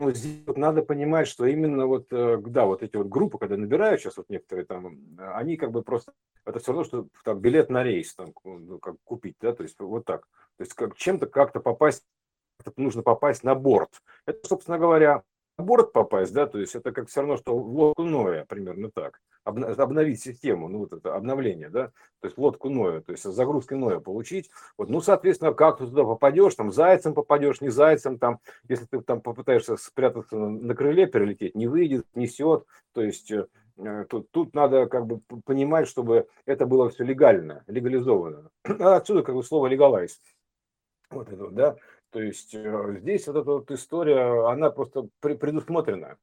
Ну, 0.00 0.10
здесь 0.12 0.42
вот 0.46 0.58
надо 0.58 0.82
понимать, 0.82 1.28
что 1.28 1.46
именно 1.46 1.86
вот, 1.86 2.06
э, 2.10 2.38
да, 2.46 2.66
вот 2.66 2.82
эти 2.82 2.96
вот 2.96 3.08
группы, 3.08 3.38
когда 3.38 3.56
набирают 3.56 4.00
сейчас 4.00 4.16
вот 4.16 4.28
некоторые 4.28 4.66
там, 4.66 4.98
они 5.18 5.56
как 5.56 5.70
бы 5.70 5.82
просто, 5.82 6.12
это 6.44 6.58
все 6.58 6.72
равно, 6.72 6.84
что 6.84 7.08
там 7.24 7.40
билет 7.40 7.70
на 7.70 7.82
рейс 7.82 8.14
там, 8.14 8.32
ну, 8.44 8.78
как 8.78 8.96
купить, 9.04 9.36
да, 9.40 9.52
то 9.52 9.62
есть 9.62 9.78
вот 9.78 10.04
так. 10.04 10.26
То 10.56 10.62
есть 10.62 10.74
как, 10.74 10.96
чем-то 10.96 11.26
как-то 11.26 11.60
попасть, 11.60 12.04
нужно 12.76 13.02
попасть 13.02 13.44
на 13.44 13.54
борт. 13.54 13.90
Это, 14.26 14.46
собственно 14.46 14.78
говоря, 14.78 15.22
на 15.58 15.64
борт 15.64 15.92
попасть, 15.92 16.32
да, 16.32 16.46
то 16.46 16.58
есть 16.58 16.74
это 16.74 16.92
как 16.92 17.08
все 17.08 17.20
равно, 17.20 17.36
что 17.36 17.56
в 17.56 17.76
лодку 17.76 18.02
Ноя, 18.02 18.44
примерно 18.46 18.90
так 18.90 19.20
обновить 19.44 20.22
систему, 20.22 20.68
ну 20.68 20.78
вот 20.80 20.92
это 20.92 21.14
обновление, 21.14 21.68
да, 21.68 21.88
то 22.20 22.28
есть 22.28 22.38
лодку 22.38 22.70
Ноя, 22.70 23.00
то 23.00 23.12
есть 23.12 23.24
загрузки 23.24 23.74
Ноя 23.74 24.00
получить, 24.00 24.50
вот, 24.78 24.88
ну, 24.88 25.00
соответственно, 25.00 25.52
как 25.52 25.78
ты 25.78 25.86
туда 25.86 26.04
попадешь, 26.04 26.54
там, 26.54 26.72
зайцем 26.72 27.14
попадешь, 27.14 27.60
не 27.60 27.68
зайцем, 27.68 28.18
там, 28.18 28.40
если 28.68 28.86
ты 28.86 29.00
там 29.02 29.20
попытаешься 29.20 29.76
спрятаться 29.76 30.36
на 30.36 30.74
крыле, 30.74 31.06
перелететь, 31.06 31.54
не 31.54 31.66
выйдет, 31.66 32.06
несет, 32.14 32.64
то 32.92 33.02
есть 33.02 33.30
э, 33.30 33.46
тут, 34.08 34.30
тут 34.30 34.54
надо 34.54 34.86
как 34.86 35.06
бы 35.06 35.20
понимать, 35.44 35.88
чтобы 35.88 36.26
это 36.46 36.66
было 36.66 36.88
все 36.90 37.04
легально, 37.04 37.64
легализовано. 37.66 38.50
А 38.80 38.96
отсюда 38.96 39.22
как 39.22 39.34
бы 39.34 39.42
слово 39.42 39.66
легалайз. 39.66 40.20
Вот 41.10 41.30
это, 41.30 41.48
да. 41.48 41.76
То 42.10 42.20
есть 42.20 42.54
э, 42.54 42.96
здесь 43.00 43.26
вот 43.26 43.36
эта 43.36 43.50
вот 43.50 43.70
история, 43.70 44.48
она 44.48 44.70
просто 44.70 45.08
предусмотрена. 45.20 46.16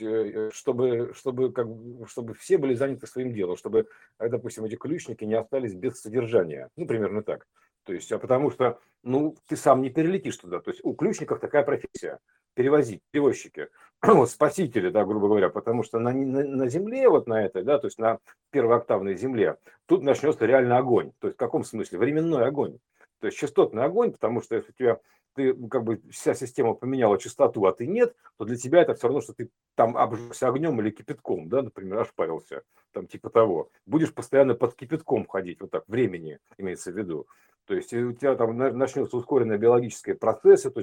Э, 0.00 0.50
чтобы, 0.52 1.12
чтобы, 1.14 1.52
как, 1.52 1.68
чтобы 2.08 2.34
все 2.34 2.58
были 2.58 2.74
заняты 2.74 3.06
своим 3.06 3.32
делом, 3.32 3.56
чтобы, 3.56 3.86
э, 4.18 4.28
допустим, 4.28 4.64
эти 4.64 4.76
ключники 4.76 5.24
не 5.24 5.34
остались 5.34 5.74
без 5.74 6.00
содержания. 6.00 6.68
Ну, 6.76 6.86
примерно 6.86 7.22
так. 7.22 7.46
То 7.84 7.92
есть, 7.92 8.10
а 8.12 8.18
потому 8.18 8.50
что, 8.50 8.80
ну, 9.02 9.36
ты 9.46 9.56
сам 9.56 9.82
не 9.82 9.90
перелетишь 9.90 10.36
туда. 10.36 10.60
То 10.60 10.70
есть 10.70 10.80
у 10.84 10.94
ключников 10.94 11.40
такая 11.40 11.62
профессия– 11.62 12.18
перевозить, 12.54 13.02
перевозчики, 13.10 13.68
спасители, 14.26 14.88
да, 14.88 15.04
грубо 15.04 15.28
говоря, 15.28 15.50
потому 15.50 15.82
что 15.82 15.98
на, 15.98 16.12
на, 16.12 16.44
на 16.44 16.68
земле, 16.68 17.08
вот 17.08 17.26
на 17.26 17.44
этой, 17.44 17.62
да, 17.62 17.78
то 17.78 17.88
есть 17.88 17.98
на 17.98 18.18
первооктавной 18.50 19.16
земле, 19.16 19.58
тут 19.86 20.02
начнется 20.02 20.46
реально 20.46 20.78
огонь. 20.78 21.12
То 21.18 21.28
есть 21.28 21.36
в 21.36 21.38
каком 21.38 21.64
смысле? 21.64 21.98
Временной 21.98 22.46
огонь. 22.46 22.78
То 23.20 23.26
есть 23.26 23.38
частотный 23.38 23.84
огонь, 23.84 24.12
потому 24.12 24.40
что 24.40 24.56
если 24.56 24.70
у 24.70 24.74
тебя 24.74 25.00
ты 25.34 25.54
как 25.68 25.84
бы 25.84 26.00
вся 26.10 26.34
система 26.34 26.74
поменяла 26.74 27.18
частоту, 27.18 27.64
а 27.66 27.72
ты 27.72 27.86
нет, 27.86 28.14
то 28.38 28.44
для 28.44 28.56
тебя 28.56 28.82
это 28.82 28.94
все 28.94 29.08
равно, 29.08 29.20
что 29.20 29.34
ты 29.34 29.50
там 29.74 29.96
обжегся 29.96 30.48
огнем 30.48 30.80
или 30.80 30.90
кипятком, 30.90 31.48
да, 31.48 31.62
например, 31.62 32.00
ошпарился, 32.00 32.62
там 32.92 33.06
типа 33.06 33.30
того. 33.30 33.70
Будешь 33.86 34.14
постоянно 34.14 34.54
под 34.54 34.74
кипятком 34.74 35.26
ходить, 35.26 35.60
вот 35.60 35.70
так, 35.70 35.84
времени 35.88 36.38
имеется 36.58 36.92
в 36.92 36.96
виду. 36.96 37.26
То 37.66 37.74
есть 37.74 37.94
у 37.94 38.12
тебя 38.12 38.36
там 38.36 38.56
начнется 38.56 39.16
ускоренные 39.16 39.58
биологические 39.58 40.16
процессы, 40.16 40.70
то 40.70 40.82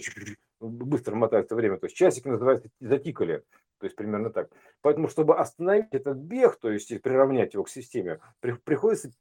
быстро 0.59 1.15
мотается 1.15 1.55
время, 1.55 1.77
то 1.77 1.85
есть 1.85 1.95
часики 1.95 2.27
называется 2.27 2.69
затикали, 2.79 3.43
то 3.77 3.85
есть 3.85 3.95
примерно 3.95 4.31
так. 4.31 4.49
Поэтому, 4.81 5.07
чтобы 5.07 5.37
остановить 5.37 5.89
этот 5.91 6.17
бег, 6.17 6.57
то 6.57 6.71
есть 6.71 7.01
приравнять 7.01 7.53
его 7.53 7.63
к 7.63 7.69
системе, 7.69 8.19
приходится 8.39 9.11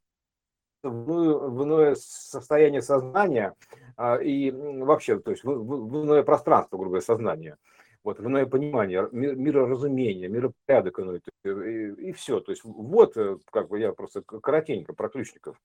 в 0.82 1.64
иное 1.64 1.94
состояние 1.94 2.82
сознания 2.82 3.54
а, 3.96 4.16
и 4.16 4.50
вообще, 4.50 5.18
то 5.18 5.30
есть 5.30 5.44
в, 5.44 5.48
в 5.48 6.04
иное 6.04 6.22
пространство, 6.22 6.76
грубо 6.76 6.90
говоря, 6.92 7.04
сознания. 7.04 7.56
Вот, 8.02 8.18
в 8.18 8.26
иное 8.26 8.46
понимание, 8.46 9.08
мироразумение, 9.12 10.28
миропорядок 10.28 11.00
иной, 11.00 11.20
и, 11.44 12.08
и 12.08 12.12
все. 12.12 12.40
То 12.40 12.52
есть 12.52 12.62
вот, 12.64 13.16
э, 13.16 13.36
как 13.50 13.68
бы 13.68 13.78
я 13.78 13.92
просто 13.92 14.22
коротенько 14.22 14.94
про 14.94 15.10
ключников, 15.10 15.60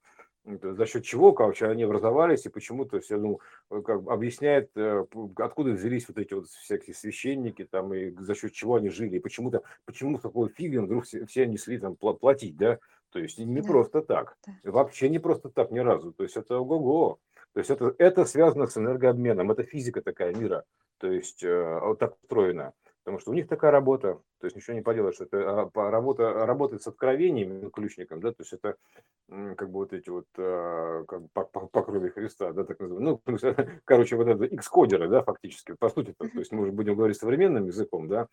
за 0.45 0.85
счет 0.85 1.03
чего, 1.03 1.31
короче, 1.31 1.65
они 1.65 1.83
образовались, 1.83 2.45
и 2.45 2.49
почему-то 2.49 2.99
все, 2.99 3.17
ну, 3.17 3.39
э, 3.71 3.81
как 3.81 4.03
бы 4.03 4.11
объясняет, 4.11 4.69
э, 4.75 5.05
откуда 5.37 5.71
взялись 5.71 6.07
вот 6.07 6.17
эти 6.17 6.33
вот 6.33 6.47
всякие 6.47 6.93
священники, 6.93 7.63
там, 7.63 7.93
и 7.93 8.11
за 8.11 8.35
счет 8.35 8.51
чего 8.51 8.75
они 8.75 8.89
жили, 8.89 9.15
и 9.15 9.19
почему-то, 9.19 9.63
почему 9.85 10.17
такой 10.19 10.49
фигой 10.49 10.85
вдруг 10.85 11.05
все, 11.05 11.25
все 11.25 11.45
несли 11.45 11.77
там 11.79 11.95
платить, 11.95 12.57
да, 12.57 12.79
то 13.15 13.19
есть 13.19 13.39
не 13.39 13.61
да. 13.61 13.67
просто 13.67 14.01
так. 14.01 14.35
Да. 14.45 14.71
Вообще 14.71 15.07
не 15.07 15.19
просто 15.19 15.49
так 15.49 15.71
ни 15.71 15.79
разу. 15.79 16.11
То 16.11 16.23
есть 16.23 16.35
это 16.35 16.59
ого-го. 16.59 17.19
То 17.55 17.59
есть 17.59 17.71
это, 17.71 17.95
это 17.99 18.25
связано 18.25 18.67
с 18.67 18.77
энергообменом. 18.77 19.49
Это 19.49 19.63
физика 19.63 20.01
такая 20.01 20.35
мира. 20.35 20.65
То 20.97 21.07
есть 21.07 21.41
э, 21.41 21.79
вот 21.81 21.99
так 21.99 22.17
устроена. 22.21 22.73
Потому 23.05 23.19
что 23.19 23.31
у 23.31 23.33
них 23.33 23.47
такая 23.47 23.71
работа, 23.71 24.19
то 24.39 24.45
есть 24.45 24.57
ничего 24.57 24.73
не 24.73 24.81
поделаешь, 24.81 25.21
это 25.21 25.69
а, 25.73 25.91
работа, 25.91 26.33
работает 26.45 26.81
с 26.81 26.87
откровениями 26.87 27.69
ключником, 27.69 28.19
да, 28.19 28.31
то 28.31 28.41
есть 28.41 28.53
это 28.53 28.77
как 29.29 29.69
бы 29.69 29.73
вот 29.73 29.93
эти 29.93 30.09
вот 30.09 30.25
э, 30.37 31.05
как 31.07 31.21
по, 31.31 31.43
по, 31.43 31.67
по 31.67 31.83
крови 31.83 32.09
Христа, 32.09 32.51
да, 32.51 32.63
так 32.63 32.79
называемые, 32.79 33.19
ну, 33.23 33.79
короче, 33.85 34.15
вот 34.15 34.27
это 34.27 34.45
X-кодеры, 34.45 35.07
да, 35.07 35.21
фактически, 35.21 35.73
по 35.73 35.89
сути, 35.89 36.15
то, 36.17 36.27
то 36.27 36.39
есть 36.39 36.51
мы 36.51 36.63
уже 36.63 36.71
будем 36.71 36.95
говорить 36.95 37.17
современным 37.17 37.67
языком, 37.67 38.07
да, 38.07 38.27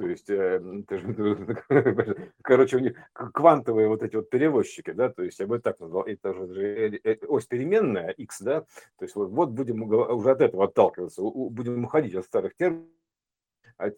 то 0.00 0.06
есть, 0.06 0.30
э, 0.30 0.58
короче, 2.42 2.76
у 2.78 2.80
них 2.80 2.96
квантовые 3.12 3.86
вот 3.86 4.02
эти 4.02 4.16
вот 4.16 4.30
перевозчики, 4.30 4.92
да, 4.92 5.10
то 5.10 5.22
есть 5.22 5.38
я 5.38 5.46
бы 5.46 5.58
так 5.58 5.78
назвал, 5.78 6.04
это 6.04 6.32
же 6.32 6.62
э, 6.62 7.00
э, 7.04 7.26
ось 7.26 7.44
переменная 7.44 8.08
x, 8.08 8.40
да, 8.40 8.62
то 8.62 9.02
есть 9.04 9.14
вот, 9.14 9.28
вот 9.28 9.50
будем 9.50 9.82
уже 9.82 10.30
от 10.30 10.40
этого 10.40 10.64
отталкиваться, 10.64 11.20
будем 11.20 11.84
уходить 11.84 12.14
от 12.14 12.24
старых 12.24 12.56
терминов, 12.56 12.88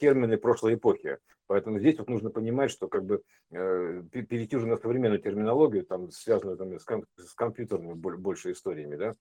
термины 0.00 0.38
прошлой 0.38 0.74
эпохи. 0.74 1.18
Поэтому 1.46 1.78
здесь 1.78 1.98
вот 1.98 2.08
нужно 2.08 2.30
понимать, 2.30 2.70
что 2.70 2.88
как 2.88 3.04
бы 3.04 3.22
перейти 3.50 4.56
уже 4.56 4.66
на 4.66 4.76
современную 4.76 5.20
терминологию, 5.20 5.84
там, 5.84 6.10
связанную 6.10 6.56
там, 6.56 6.78
с, 6.78 6.84
ком- 6.84 7.04
с 7.16 7.34
компьютерными 7.34 7.94
больше 7.94 8.53
историями, 8.53 8.96
да, 8.96 9.16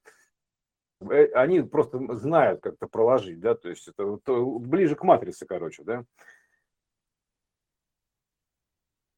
они 1.34 1.62
просто 1.62 2.00
знают 2.16 2.62
как-то 2.62 2.88
проложить, 2.88 3.40
да, 3.40 3.56
то 3.56 3.70
есть 3.70 3.88
это 3.88 4.20
ближе 4.60 4.96
к 4.96 5.04
матрице, 5.04 5.46
короче, 5.46 5.84
да, 5.84 6.06